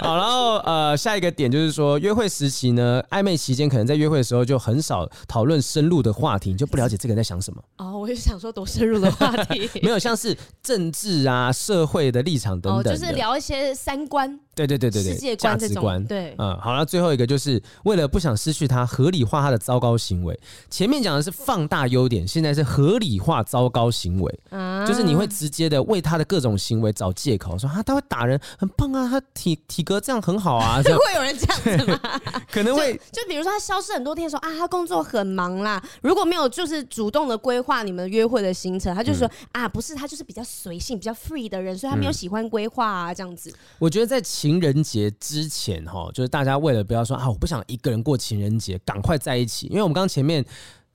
[0.00, 7.62] 好，然后呃，下一个点就是说，约会时期呢，暧昧期间可能在约会的时候就很少讨论深入的话题，你就不了解这个人在想什么。
[7.78, 14.38] 哦，我就想说多深入的话题， 没有像是政治啊、社会的立场等等，哦，就是聊一些三观。
[14.56, 16.02] 对对对对对，世界观价值观。
[16.06, 20.36] 对，嗯，好了，最后一个就是为了不想失去他，合理化他的糟糕行为。
[20.70, 24.40] 前面讲的是放大优点，现在是合理化糟糕行为。
[24.48, 30.80] 啊，就是你会直接的为他的各种行为找借口，说啊，他会打人，很棒啊，他体体格这样很好啊。
[30.82, 32.00] 会有人这样子吗？
[32.50, 35.82] 可能会就，就比如说他消失很多天，说啊，他工作很忙啦。
[36.00, 43.54] 如果没有就是主动的规划你们约会的行程，他就说、嗯、啊，不是，他就是比较随性、比较 free 的人，所以他没有喜欢规划啊，这样子。
[43.78, 45.10] 我觉得在情人节。
[45.18, 49.66] 之前哈，就是大家为了不要说啊，我不想一个人过情人节，赶快在一起。
[49.66, 50.44] 因为我们刚刚前面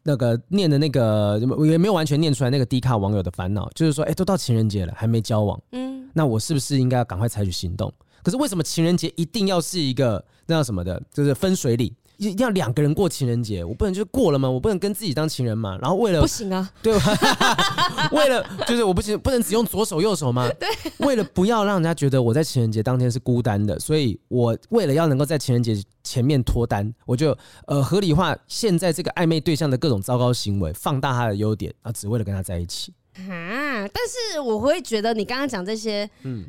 [0.03, 7.93] 那个念的那个也没有完全念出来，那个低卡网友的烦恼就是说，哎，都到情人节了，还没交往，嗯，那我是不是应该要赶快采取行动？
[8.23, 11.93] 可是为什么情人节一定要是一个那叫什么的，就是分水岭？
[12.29, 14.47] 一定要两个人过情人节，我不能就过了嘛？
[14.47, 15.75] 我不能跟自己当情人嘛？
[15.81, 17.17] 然后为了不行啊， 对吧？
[18.13, 20.47] 为了就是我不行，不能只用左手右手吗？
[20.59, 20.69] 对，
[20.99, 33.87] 为了不要让人家觉得我在情人节当天是孤单的，所以我为了要能够在情人节前面脱单，我就呃合理化现在这个暧昧对象的各种糟糕行为，放大他的优点啊，只为了跟他在一起啊。
[33.87, 36.45] 但是我会觉得你刚刚讲这些，嗯，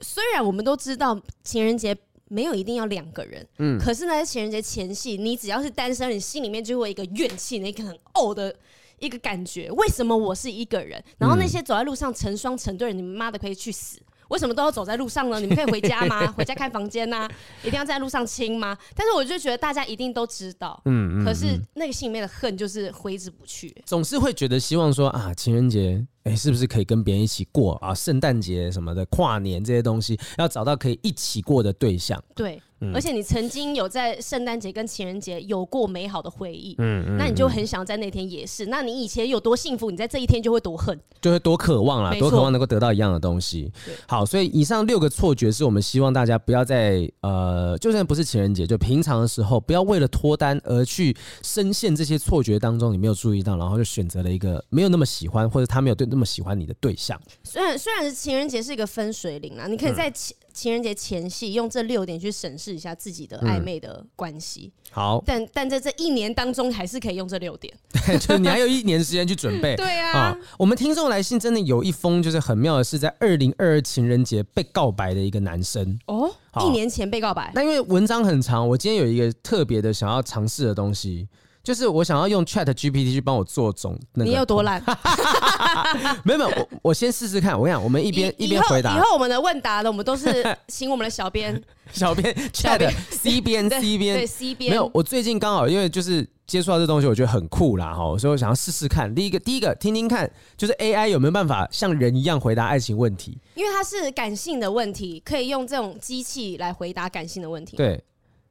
[0.00, 1.96] 虽然我们都知道情人节。
[2.28, 8.54] 没有一定要两个人，嗯，可是呢，在情人节前夕，你只要是单身，你心里面就会有一个怨气，那个很怄的
[8.98, 9.70] 一个感觉。
[9.72, 11.02] 为什么我是一个人？
[11.18, 14.00] 然后那些走在路上成双成对的，你们妈的可以去死！
[14.28, 15.38] 为什么都要走在路上呢？
[15.38, 16.26] 你们可以回家吗？
[16.36, 17.28] 回家开房间呐？
[17.62, 18.76] 一定要在路上亲吗？
[18.96, 26.04] 但是我就觉得大家一定都知道，嗯，可是那个心里面的恨就是挥之不去，总是会觉得希望说啊，情人节。
[26.26, 27.94] 哎，是不是可以跟别人一起过啊？
[27.94, 32.20] 圣诞节什么的，跨年这些东西，要找到可以一起过的对象。
[32.34, 38.66] 对，嗯、而且你曾经有在圣诞节跟情人节有过美好的回忆，嗯，嗯，那你就很想在那天也是。
[38.66, 43.70] 那你以前有多幸福，你在这一天就会多恨，就会多渴望啦，多渴望能够得到一样的东西。
[44.08, 56.06] 好，所以以上六个错觉是我们希望大家不要在呃，就算不是情人节，就平常的时候，不要为了脱单而去深陷这些错觉当中，你没有注意到，然后就选择了一个没有那么喜欢，或者他没有对。
[56.08, 64.72] 那么喜欢你的对象，虽然虽然是情人节是一个分水岭啊，你可以在情情人节前夕用这六点去审视一下自己的暧昧的关系。
[64.90, 67.72] 好，但但在这一年当中，还是可以用这六点。
[67.92, 69.76] 对，就是你还有一年时间去准备。
[69.76, 76.34] 对啊，我们听众来信真的有一封，就是很妙的是在二零二二情人节被告白的一个男生哦，
[76.64, 77.52] 一年前被告白。
[77.54, 81.28] 那因为文章很长，我今天有一个特别的想要尝试的东西。
[81.66, 84.80] 就是我想要用 Chat GPT 去帮我做总，你有多懒？
[86.22, 87.58] 没有没有，我我先试试看。
[87.58, 88.96] 我跟你讲，我们一边一边回答。
[88.96, 91.60] 以后我们的问答呢，我们都是 请我们的小编，
[91.90, 94.70] 小编 Chat C 边 C 边对 C 边。
[94.70, 99.12] 没有，我最近刚好因为就是接触到这东西，我觉得很酷啦哈，所以我想要试试看。
[99.12, 103.36] 第一个第一个听听看，就是 AI 有没有办法像人一样回答爱情问题？
[103.56, 107.76] 因为它是感性的问题，可以用这种机器来回答感性的问题。
[107.76, 108.00] 对。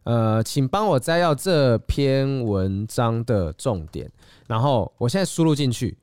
[0.06, 4.10] 呃，请帮我摘要这篇文章的重点，
[4.48, 5.96] 然后我现在输入进去。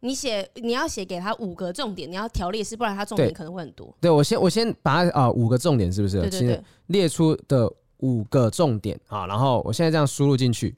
[0.00, 3.86] 你写，你要写给他五个重点，你要条列式，不然他重点可能会很多。
[4.00, 6.20] 对，对我先，我先把它啊五个重点是不是？
[6.20, 10.76] 对对对，列出的五个重点啊，然后我现在这样输入进去。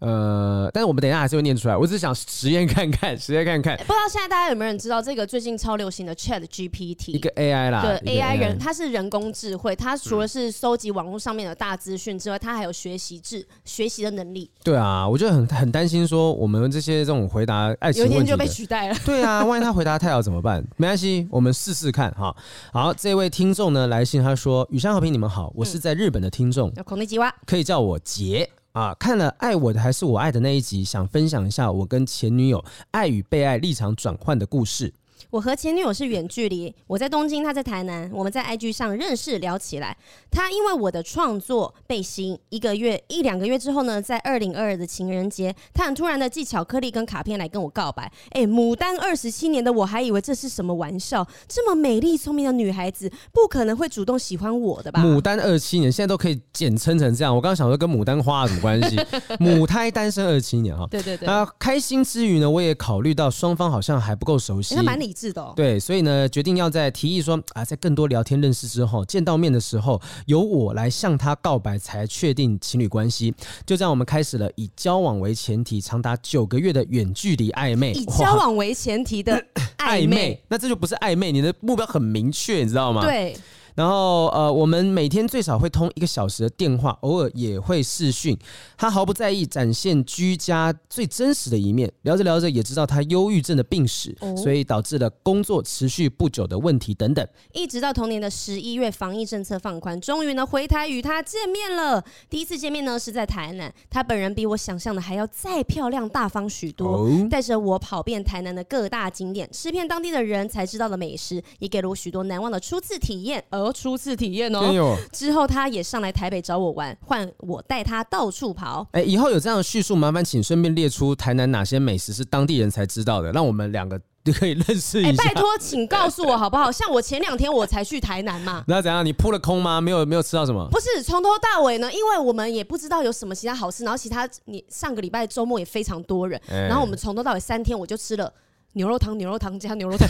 [0.00, 1.76] 呃，但是我们等一下还是会念出来。
[1.76, 3.76] 我只是想实验看看， 实验看看。
[3.78, 7.12] 不知道现在大家有没有人知道这个最近超流行的 Chat GPT？
[7.12, 14.50] 一个 AI 啦，对，AI 人，它是人工智慧，它除了是搜集网络上面的大资讯之外，它还有学习智学习的能力。
[14.62, 18.96] 对啊，我就很很担心说我们这些这种回答爱情有一天就被取代了。
[19.04, 20.64] 对啊， 万一他回答太好怎么办？
[20.76, 22.34] 没关系，我们试试看哈。
[22.72, 34.92] 好，这位听众呢来信，他说：“雨山和平，你们好，我是在日本的听众，孔内吉哇，可以叫我杰。”啊，看了爱我的还是我爱的那一集，想分享一下我跟前女友爱与被爱立场转换的故事。
[35.30, 39.96] 我和前女友是远距离，我在东京，她在台南，我们在 IG 上认识聊起来。
[40.30, 48.10] 她因为我的创作被吸引，一个月一两个月之后呢，在二零二二的情人节，她很突然的寄巧克力跟卡片来跟我告白。
[48.30, 55.02] 哎，牡丹二十七年的我还以为这是什么玩笑，这么美丽聪明的女孩子不可能会主动喜欢我的吧？
[55.02, 58.96] 牡丹二十七年现在都可以简称成这样，我刚刚想说跟牡丹花有什么关系？
[59.38, 61.28] 母胎单身二十七年哈，对对对。
[61.28, 64.74] 啊，开心之余呢，我也考虑到双方好像还不够熟悉，
[65.12, 65.52] 智的哦。
[65.56, 73.34] 对，所以呢，决定要在提议说啊，在更多聊天认识之后，见到面的时候，由我来向他告白，才确定情侣关系。
[73.66, 77.92] 就这样，我们开始了以交往为前提，长达九个月的远距离暧昧。
[77.92, 79.42] 以交往为前提的，
[79.78, 83.02] 暧昧，那这就不是暧昧，你的目标很明确，你知道吗？
[83.02, 83.36] 对。
[83.78, 88.36] 然后呃，我们每天最少会通一个小时的电话，偶尔也会视讯。
[88.76, 91.88] 他毫不在意展现居家最真实的一面。
[92.02, 97.24] 聊着聊着，也知道他忧郁症的病史，哦、所以导致了工作持续不久的问题等等。
[97.52, 102.04] 一直到同年的十一月，防疫政策放宽，终于呢回台与他见面了。
[102.28, 113.44] 第一次见面呢是在台南，他本人比我想象的还要再漂亮大方许多，哦、带着我跑遍台南的各大景点，吃遍当地的人才知道的美食，也给了我许多难忘的初次体验。
[113.68, 118.86] 而初次体验哦，有之后他也上来台北找我玩，换我带他到处跑。
[118.92, 125.24] 哎，以后有这样的叙述，麻烦请顺便列出台南哪些美食是当地人才知道的，让我们两个就可以认识一下。
[125.24, 126.72] 拜托，请告诉我好不好？
[126.72, 129.04] 像我前两天我才去台南嘛， 那怎样？
[129.04, 129.80] 你扑了空吗？
[129.80, 130.66] 没有没有吃到什么？
[130.70, 138.32] 不是，从头到尾呢，因为我们也不知道有什么其他好吃，然后其他你上个礼拜周末也非常多人，然后我们从头到尾三天我就吃了。
[138.78, 140.08] 牛肉汤，牛肉汤加牛肉汤，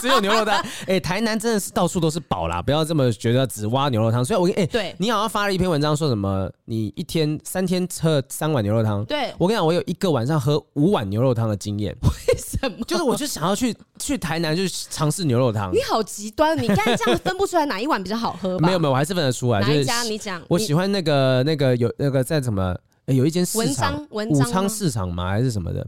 [0.00, 0.54] 只有牛肉汤。
[0.82, 4.24] 哎、欸，台南真的是到处都是宝啦，不要这么觉得只挖牛肉汤。
[4.24, 9.04] 所以我，我哎，对你好像发了一篇文章，说什么你一天三天喝三碗牛肉汤。
[9.06, 11.92] 对，我跟你讲，我有一个晚上喝五碗牛肉汤的经验。
[12.00, 12.84] 为什么？
[12.86, 15.74] 就是我就想要去去台南，就尝试牛肉汤。
[15.74, 18.64] 你好极端，你看这样分不出来哪一碗比较好喝吧？
[18.68, 19.60] 没有没有，我还是分得出来。
[19.60, 20.04] 哪一家？
[20.04, 20.40] 你讲。
[20.46, 22.72] 我喜欢那个那个有那个在什么？
[23.06, 25.28] 哎，有一间市场，文武昌市场吗？
[25.28, 25.86] 还是什么的？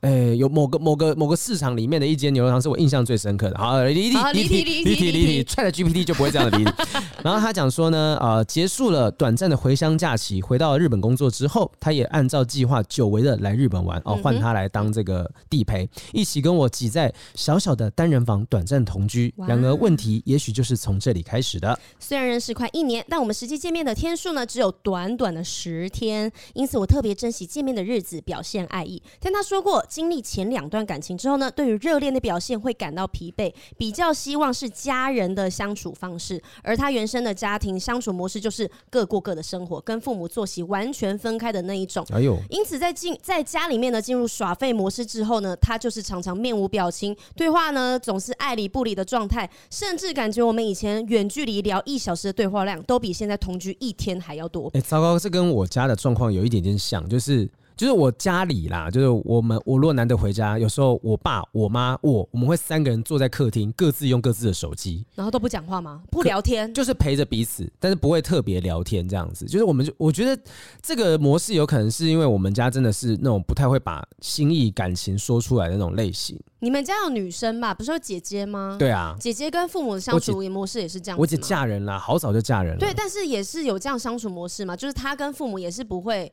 [0.00, 3.58] 哎、欸，有某个某个某个市场里面的一间牛肉汤是我印象最深刻的。
[3.58, 6.70] 好，离题离题离题离题，踹了 GPT 就不会这样的离题。
[7.24, 19.34] 然后他讲说呢，呃，结束了短暂的回乡假期，回到了日本工作之后，他也按照计划久违的来日本玩哦，换他来当这个地陪，一起跟我挤在小小的单人房短暂同居。
[19.48, 21.76] 然而问题也许就是从这里开始的。
[21.98, 29.02] 虽然认识快一年，但我们实际见面的天数呢，只有短短的十天，因此我特别珍惜见面的日子，表现爱意。
[29.20, 29.84] 听他说过。
[29.88, 36.40] 经历前两段感情之后呢，对于热恋的表现会感到疲惫，比较希望是家人的相处方式。
[36.62, 42.06] 而他原生的家庭相处模式就是各过各的生活，跟父母作息完全分开的那一种。
[42.10, 54.70] 哎呦，因此在进在家里面呢，进入耍废模式之后呢，他就是常常面无表情，对话呢总是爱理不理的状态，甚至感觉我们以前远距离聊一小时的对话量，都比现在同居一天还要多。
[54.74, 57.48] 哎，糟糕，这跟我家的状况有一点点像，就是。
[57.78, 66.02] 就是我家里啦，就是我们我如果难得回家，有时候我爸、我妈、我，我们会三个人坐在客厅，各自用各自的手机，然后都不讲话吗？
[66.10, 69.46] 不聊天，就是陪着彼此，但是不会特别聊天这样子。
[69.46, 70.42] 就是我们就我觉得
[70.82, 76.36] 这个模式有可能是因为我们家真的是那种不太会把心意感情说出来的那种类型。
[76.58, 77.72] 你们家有女生吧？
[77.72, 78.74] 不是有姐姐吗？
[78.76, 81.16] 对啊，姐姐跟父母的相处模式也是这样。
[81.16, 82.80] 我姐嫁人了，好早就嫁人了。
[82.80, 86.32] 对，但是也是有这样相处模式嘛，就是她跟父母也是不会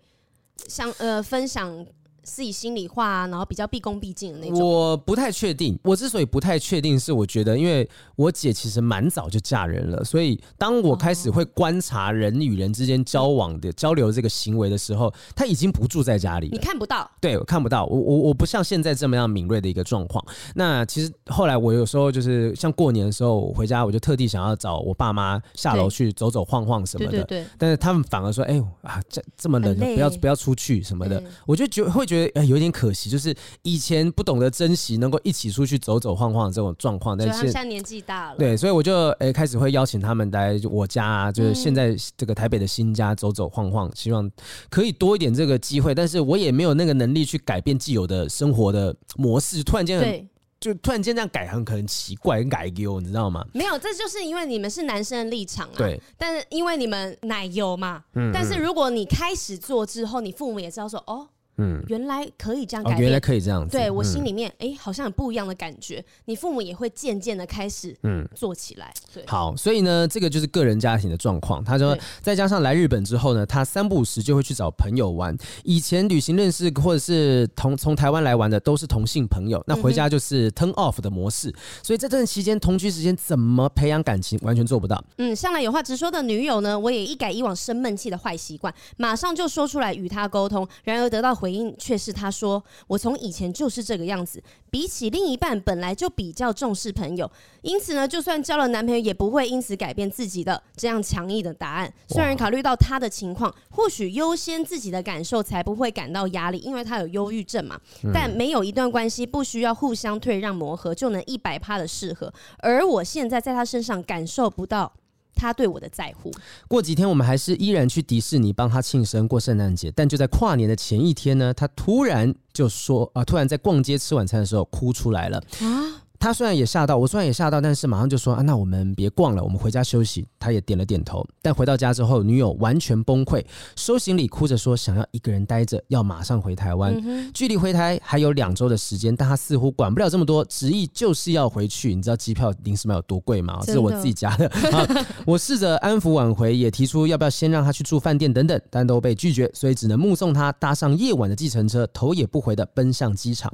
[0.67, 1.85] 想呃分享。
[2.25, 4.59] 自己心里话啊，然后比较毕恭毕敬的那种。
[4.59, 17.09] 我不太确定，我之所以不太确定，是我觉得，因为我姐其实蛮早就嫁人了，所以当我开始会观察人与人之间交往的、哦、交流这个行为的时候，她已经不住在家里，你看不到。
[17.21, 17.85] 对，我看不到。
[17.85, 20.25] 我我我不像现在这么样敏锐的一个状况。
[20.55, 27.11] 那其实后来我有时候就是像过年的时候，我回家我就特地想要找我爸妈下楼去走走晃晃什么的。
[27.11, 27.47] 对对对。
[27.59, 32.14] 但是他们反而说：“哎呦啊，这这么冷，不要不要出去什么的。”我就觉会觉得。
[32.15, 37.17] 觉得有点可惜，就是以前不懂得珍惜，能够一起出去走走晃晃的这种状况。
[37.17, 44.29] 但是现在年纪大了，对，所以我就诶、欸、开始会邀请他们来我家、啊，就是现在这个台北的新家走走晃晃，希望
[44.69, 45.93] 可以多一点这个机会。
[45.93, 53.45] 但是我也没有那个能力去改变既有的生活的模式，突然间很就突然间这样改很可能奇怪，很改丢，你知道吗？
[53.53, 55.77] 没有，这就是因为你们是男生的立场啊。
[55.77, 61.27] 对，但是因为你们奶油嘛，嗯嗯，但是如果你开始做之后，你父母也知道说哦。
[61.57, 63.77] 嗯，原来可以这样改变，哦、原来可以这样子。
[63.77, 66.03] 对我心里面，哎、嗯，好像有不一样的感觉。
[66.25, 68.93] 你父母也会渐渐的开始，嗯，做起来。
[69.13, 71.63] 对，好，所以呢，这个就是个人家庭的状况。
[71.63, 75.35] 他说，再加上来日本之后呢，他三不五时就会去找朋友玩。
[75.63, 81.49] 以前旅行认识或者是同从台湾来玩的都是同性朋友，那回家就是 turn off 的模式。
[81.49, 85.03] 嗯、所以在这段期间同居时间怎么培养感情，完全做不到。
[85.17, 90.67] 嗯，向来有话直说的女友呢，我也一改以往生闷气的坏习惯，马上就说出来与他沟通。
[90.83, 97.29] 然而得到回应却是他说：“我从以前就是这个样子，比起另一半本来就比较重视朋友，
[97.61, 101.93] 因此呢，就算交了男朋友也不会因此改变自己的这样强硬的答案。
[102.07, 107.79] 虽然考虑到他的情况，或许优先自己的感受才不会感到压力，因为他有忧郁症嘛。
[108.13, 114.91] 但没有一段关系不需要互相退让磨合就能一百趴的适合，而我现在在他身上感受不到。”
[115.35, 116.31] 他对我的在乎。
[116.67, 126.04] 过几天我们还是依然去迪士尼帮他庆生过圣诞节，但就在跨年的前一天呢，他突然就说啊，突然在逛街吃晚餐的时候哭出来了啊。
[126.19, 130.25] 他虽然也吓到，我虽然也吓到，但是马上就说啊，那我们别逛了，我们回家休息。
[130.39, 131.25] 他也点了点头。
[131.41, 133.43] 但回到家之后，女友完全崩溃，
[133.75, 136.93] 收行李，哭着说想要一个人待着，要马上回台湾。
[137.03, 141.95] 嗯、距离回台还有两周的时间，但他似乎管不了这么多，执意就是要回去。
[141.95, 143.59] 你知道机票临时买有多贵吗？
[143.63, 144.47] 这是我自己家的。
[144.71, 144.87] 啊、
[145.25, 153.51] 我试着安抚挽回，也提出要不要先让他去住饭店等等，但都被拒绝，所以只能目送他搭上夜晚的计程车，头也不回的奔向机场。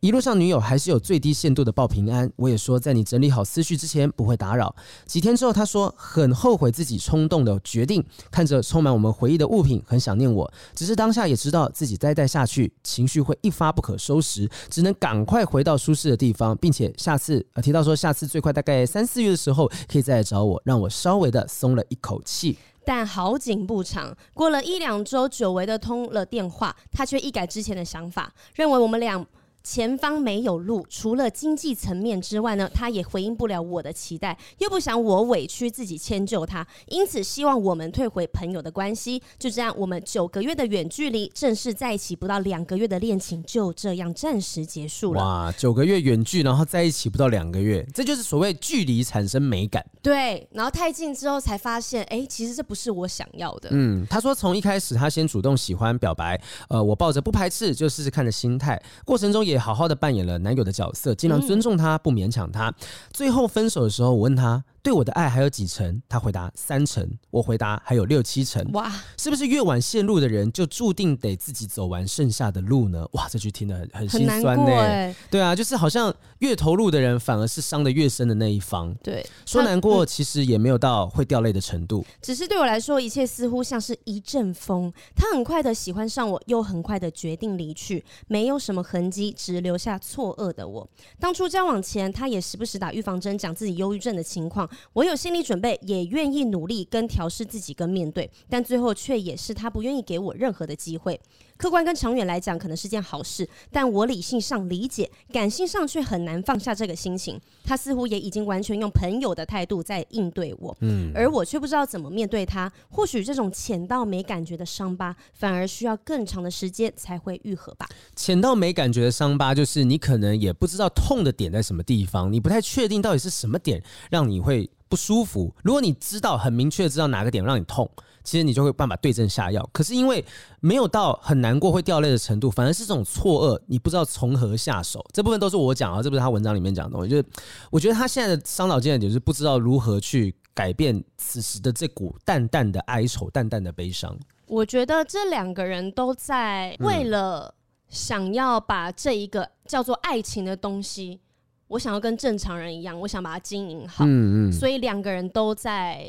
[0.00, 2.30] 一路上，女友还是有最低限度的报平平安。
[2.36, 4.74] 我也说，在你整理好思绪之前不会打扰。
[5.04, 10.50] 几天之后，他说很后悔自己冲动的决定，看着充满我们回忆的物品，很想念我。
[10.74, 22.56] 只是当下也知道自己再待下去，情绪会一发不可收拾，只能赶快回到舒适的地方，并且下次呃提到说下次最快大概三四月的时候可以再来找我，让我稍微的松了一口气。
[22.82, 29.26] 但好景不长，过了一两周，久违的通了电话，他却一改之前的想法，认为我们俩。
[29.62, 39.22] 前方没有路，除了经济层面之外呢，他也回应不了我的期待，又不想我委屈自己迁就他，因此希望我们退回朋友的关系。
[39.38, 45.20] 就这样，我们九个月的远距离，正式在一起不到两个月的恋情，就这样暂时结束了。
[45.22, 49.84] 哇，九个月远距，然后在一起不到两个月，这就是所谓距离产生美感。
[50.02, 53.68] 对，然后太近之后才发现，哎，其实这不是我想要的。
[53.72, 62.74] 嗯，他说从一开始他先主动喜欢表白，呃，我抱着不排斥就试试看的心态，过程中也好好的扮演了男友的角色，尽量尊重他，不勉强他。
[63.12, 64.64] 最后分手的时候，我问他。
[64.82, 66.00] 对我的爱还有几成？
[66.08, 68.64] 他回答三成，我回答还有六七成。
[68.72, 73.06] 哇，是不是越晚陷入的人就注定得自己走完剩下的路呢？
[73.12, 75.14] 哇，这句听得很很心酸呢、欸。
[75.30, 78.94] 对啊，就是好像越投入的人反而是伤得越深的那一方。
[79.02, 82.04] 对，说难过其实也没有到会掉泪的程度。
[82.22, 90.88] 只是对我来说，一切似乎像是一阵风，他很快的喜欢上我，又很快的决定离去，没有什么痕迹，只留下错愕的我。
[91.18, 94.69] 当初交往前，他也时不时打预防针，讲自己忧郁症的情况。
[94.92, 101.20] 我有心理准备，也愿意努力跟调试自己跟面对，但最后却也是他不愿意给我任何的机会。
[101.60, 107.38] 客观跟长远来讲，可能是件好事，但我理性上理解，感性上却很难放下这个心情。
[107.62, 112.72] 他似乎也已经完全用朋友的态度在应对我，嗯，而我却不知道怎么面对他。
[112.88, 117.86] 或许这种浅到没感觉的伤疤，反而需要更长的时间才会愈合吧。
[118.16, 125.54] 浅到没感觉的伤疤，就是你可能也不知道痛的点在什么地方，你不太确定到底是什么点让你会不舒服。
[125.62, 127.86] 如果你知道很明确知道哪个点让你痛。
[128.22, 130.24] 其实你就会办法对症下药，可是因为
[130.60, 135.04] 没有到很难过会掉泪的程度，反而是这种错愕，你不知道从何下手。
[135.12, 137.10] 这部分都是我讲啊，这不是他文章里面讲的东西。
[137.10, 137.24] 就是
[137.70, 144.16] 我觉得他现在的伤脑筋的点，是不知道如何去改变此时的这股淡淡的哀愁、淡淡的悲伤。
[144.46, 147.54] 我觉得这两个人都在为了
[147.88, 151.20] 想要把这一个叫做爱情的东西，
[151.68, 154.04] 我想要跟正常人一样，我想把它经营好。
[154.04, 156.06] 嗯嗯，所以两个人都在。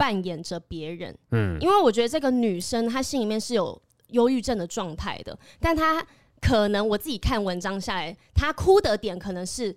[0.00, 3.78] 扮演着别人，嗯，因为我觉得这个女生她心里面是有
[4.08, 6.02] 忧郁症的状态的，但她
[6.40, 9.76] 可能我自己看文章下来，她哭的点可能是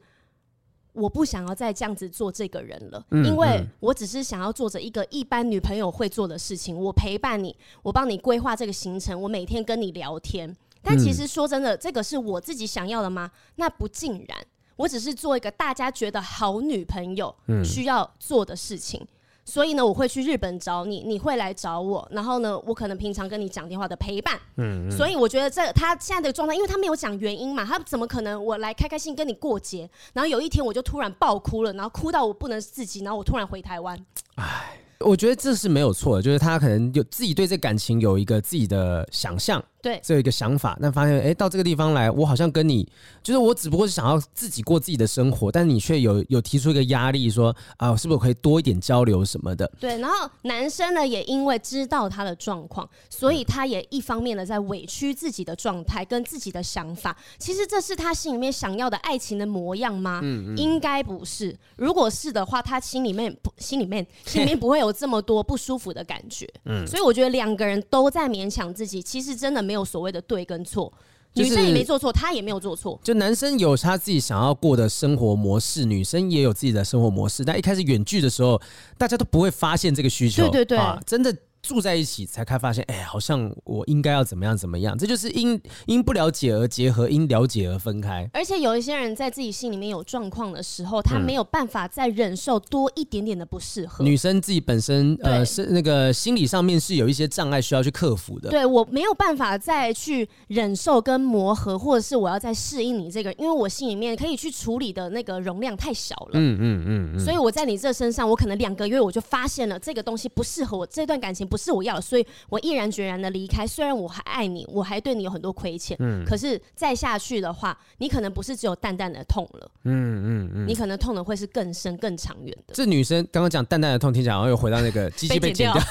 [0.93, 13.29] 我不想要再这样子做这个人了，嗯，因为我只是想要做着一个一般女朋友会做的事情，我陪伴你，我帮你规划这个行程，我每天跟你聊天，但其实说真的，这个是我自己想要的吗？
[13.55, 14.37] 那不尽然，
[14.77, 19.05] 我只是做一个大家觉得好女朋友需要做的事情。
[19.45, 24.39] 所以呢，我会去日本找你，你会来找我，然后呢，我可能平常跟你讲电话的陪伴。
[24.55, 33.97] 嗯，嗯，所以我觉得这他现在的状态，因为他没有讲原因嘛，他怎么可能我来开开心跟你过节，然后有一天我就突然爆哭了，然后哭到我不能自己，然后我突然回台湾。
[34.35, 39.63] 唉，我觉得这是没有错的，就是他可能有自己对这感情有一个自己的想象。
[39.83, 42.87] 对，只有一个想法，但发现哎，到这个地方来，我好像跟你，
[43.21, 49.69] 就是我只不过是想要自己过自己的生活，但你却有有提出一个压力说，说啊，是不是可以多一点交流什么的？
[49.79, 57.13] 对，然后男生呢，也因为知道他的状况，所以他也一方面的在委屈自己的状态跟自己的想法。
[57.37, 60.21] 其实这是他心里面想要的爱情的模样吗？
[60.23, 61.53] 嗯嗯，应该不是。
[61.75, 66.47] 如果是的话，他心里面不，心里面心里面不会有这么多不舒服的感觉。
[66.65, 70.91] 嗯，所以我觉得两个人都在勉强自己，其实真的没有所谓的对跟错。
[71.35, 72.99] 女生也没做错，他也没有做错。
[73.03, 77.43] 就男生有他自己想要过的生活模式，女生也有自己的生活模式。
[77.43, 78.61] 但一开始远距的时候，
[78.97, 80.43] 大家都不会发现这个需求。
[80.43, 81.35] 对对对，啊，真的。
[81.63, 88.29] 住在一起才开发现，哎、欸，好像我应该要怎么样怎么样，这就是因因不了解而结合，因了解而分开。
[88.33, 94.03] 而且有一些人在自己心里面有状况的时候，他没有办法再忍受多一点点的不适合。
[94.03, 98.49] 女生自己本身呃是那个心理上面是有一些障碍需要去克服的。
[98.49, 106.31] 对，我没有办法再去忍受跟磨合，或者是我要再适应你这个，因为我心里面可以去处理的那个容量太小了。
[106.33, 107.19] 嗯嗯嗯，嗯。
[107.19, 112.25] 所以我在你这身上，我可能两个月我就发现了这个东西不适合我，这段感情不是我要的，所以。
[112.49, 122.73] 我毅然决然的离开，虽然我还爱你，我还对你有很多亏欠，嗯，可是再下去的话，你可能不是只有淡淡的痛了，嗯嗯嗯，你可能痛的会是更深更长远的。
[122.73, 125.81] 这女生刚刚讲淡淡的痛，听起来好像又回到那个 鸡鸡被剪掉，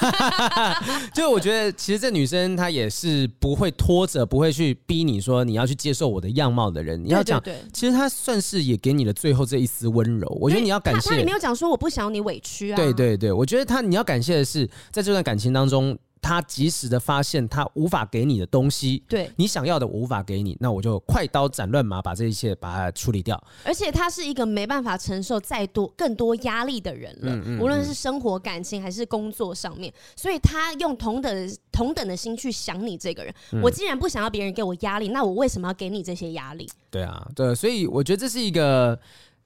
[1.13, 7.01] 就我觉得其实这女生她也是不会拖着，不会去逼你说你要去接受我的样貌的人。
[7.01, 7.41] 你要讲，
[7.71, 10.27] 其实她算是也给你了最后这一丝温柔。
[10.41, 12.75] 我觉得你要感谢，她也没有讲说我不想要你委屈啊。
[12.75, 15.97] 对对对，我觉得她你要感谢的是在这段感情当中。
[16.25, 23.37] 他及时的发现他无法给你的东西，对你想要的我无法给你，那我就快刀斩乱麻把这一切把它处理掉。
[23.65, 33.35] 而且他是一个没办法承受再多更多压力的人了，嗯嗯嗯，无论是生活、感情还是工作上面，所以他用同等同等的心去想你这个人。
[33.51, 36.69] 嗯、我既然不想要别人给我压力，那我为什么要给你这些压力？
[36.89, 38.97] 对啊，对，所以我觉得这是一个。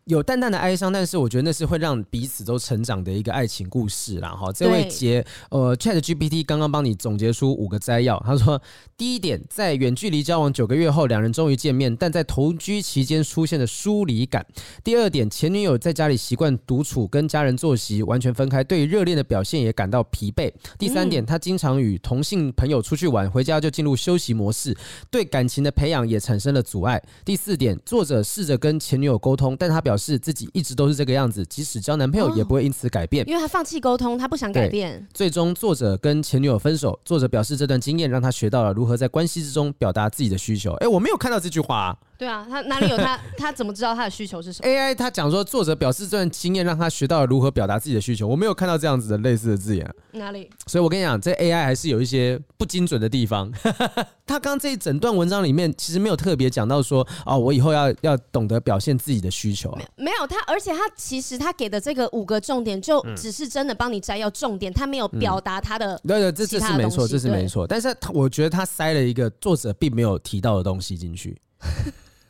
[0.07, 4.29] 有淡淡的哀伤，但是我觉得那是会让彼此都成长的一个爱情故事啦。
[4.29, 8.17] 哈，这位杰，呃，ChatGPT 刚刚帮你总结出五个摘要。
[8.25, 8.61] 他说，
[8.95, 14.45] 第一点，在远距离交往九个月后，两人终于见面，但在同居期间出现的疏离感。
[14.81, 20.49] 第二点，前女友在家里习惯独处，跟家人作息完全分开，对于热恋的表现也感到疲惫。
[20.79, 24.73] 第三点，他经常与同性朋友出去玩，回家就进入休息模式，
[25.11, 27.03] 对感情的培养也产生了阻碍。
[27.25, 30.07] 第四点，作者试着跟前女友沟通，但他表示。
[30.07, 35.05] 是自己一直都是这个样子，即使交男朋友也不会因此改变，哦、因为他放弃沟通，他不想改变。
[35.13, 36.97] 最终，作者跟前女友分手。
[37.03, 40.71] 作者表示，这段经验让他学到了如何在关系之中表达自己的需求。
[40.75, 41.97] 哎，我没有看到这句话、啊。
[42.17, 43.19] 对啊，他哪里有他？
[43.37, 48.25] 他怎么知道他的需求是什么？AI 他讲说，作者表示这段经验让他学到了如何表达自己的需求。
[48.27, 49.87] 我没有看到这样子的类似的字眼。
[50.13, 50.49] 哪里？
[50.65, 53.51] 所以我跟你讲，这 AI 还是有一些不精准的地方。
[54.25, 59.81] 他刚刚这一整段文章里面，其实没有特别讲到说，哦，我以后要要懂得表现自己的需求啊。
[59.95, 65.95] 没有他，而且他其实他给的这个五个重点，就只是真的帮你摘要重点，他没有表达他的。
[66.05, 67.67] 对对，这这是没错，这是没错。
[67.67, 71.37] 但是他我觉得他塞了一个作者并没有提到的东西进去。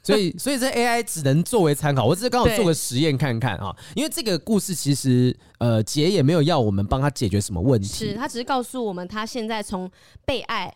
[0.07, 2.05] 所以， 所以这 AI 只能作为参考。
[2.05, 9.89] 我只是刚好做个实验看看啊，因为这个故事其实，呃，杰也没有要我们帮他解决什么问题，是他只是告诉我们他现在从
[10.25, 10.73] 被爱。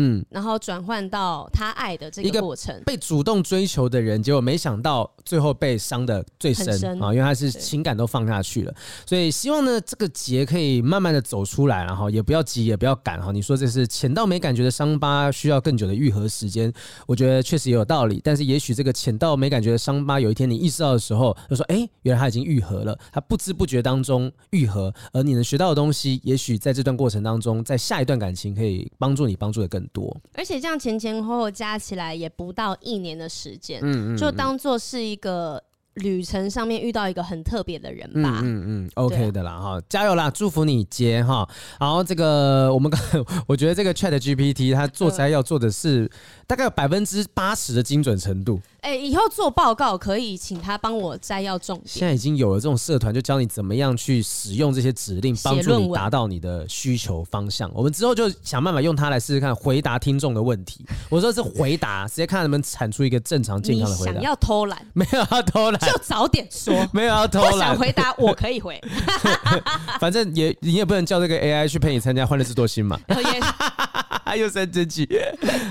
[0.00, 8.72] 嗯，然后转换到他爱的这个过程，被主动追求的人，结果没想到最后被伤的最深，深啊，因为他是情感都放下去了。
[9.04, 13.32] 所以希望呢，这个结可以慢慢的走出来，然后也不要急，也不要赶哈。
[13.32, 16.72] 你说这是浅到没感觉的伤疤，需要更久的愈合时间，
[17.04, 18.20] 我觉得确实也有道理。
[18.22, 35.62] 但是也许这个浅到没感觉的伤疤，有一天你意识到的时候，就说哎，原来他已经愈合了，他不知不觉当中愈合，而你能学到的东西，也许在这段过程当中，在下一段感情可以帮助你，帮助的更多，而且这样前前后后加起来也不到一年的时间，嗯，嗯，嗯，就当做是一个。
[35.98, 41.48] 旅程上面遇到一个很特别的人吧，嗯嗯，OK 的啦哈，加油啦，祝福你杰哈。
[41.78, 43.00] 然后这个我们刚，
[43.46, 46.10] 我觉得这个 ChatGPT 它做出来要做的是
[46.46, 48.60] 大概有百分之八十的精准程度。
[48.80, 51.88] 哎、欸，以后做报告可以请他帮我摘要重点。
[51.88, 57.70] 现在已经有了这种社团，就教你怎么样去使用这些指令，帮助你达到你的需求方向。
[57.74, 60.86] 我们之后就想办法用它来试试看回答听众的问题。
[61.10, 64.12] 我说是回答，直接看能不能产出一个正常健康的回答。
[64.12, 64.86] 想要偷懒？
[64.94, 66.74] 没有要偷懒，就早点说。
[66.92, 67.52] 没有要偷懒。
[67.52, 68.80] 我想回答，我可以回。
[70.00, 72.98] 反正也你也不能叫这个 AI 去陪你参加欢乐智多星嘛。
[74.36, 75.08] 又三真句。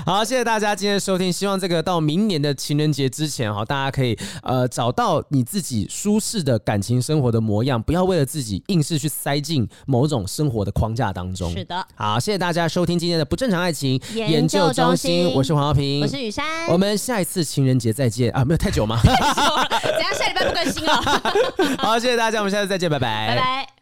[0.04, 1.32] 好，谢谢大家今天的收听。
[1.32, 11.52] 希望这个到明年的情人节之前，哈，大家可以呃找到你自己舒适的感情生活的模样，不要为了自己硬是去塞进某种生活的框架当中。
[11.52, 11.86] 是的。
[11.94, 15.32] 好，谢谢大家收听今天的不正常爱情研究中心。
[15.34, 16.44] 我是黄浩平，我是雨珊。
[16.68, 18.44] 我们下一次情人节再见啊！
[18.44, 18.98] 没有太久吗？
[20.14, 20.92] 下礼拜不更新了。
[21.78, 23.77] 好，谢谢大家，我们下次再见，拜拜，拜拜。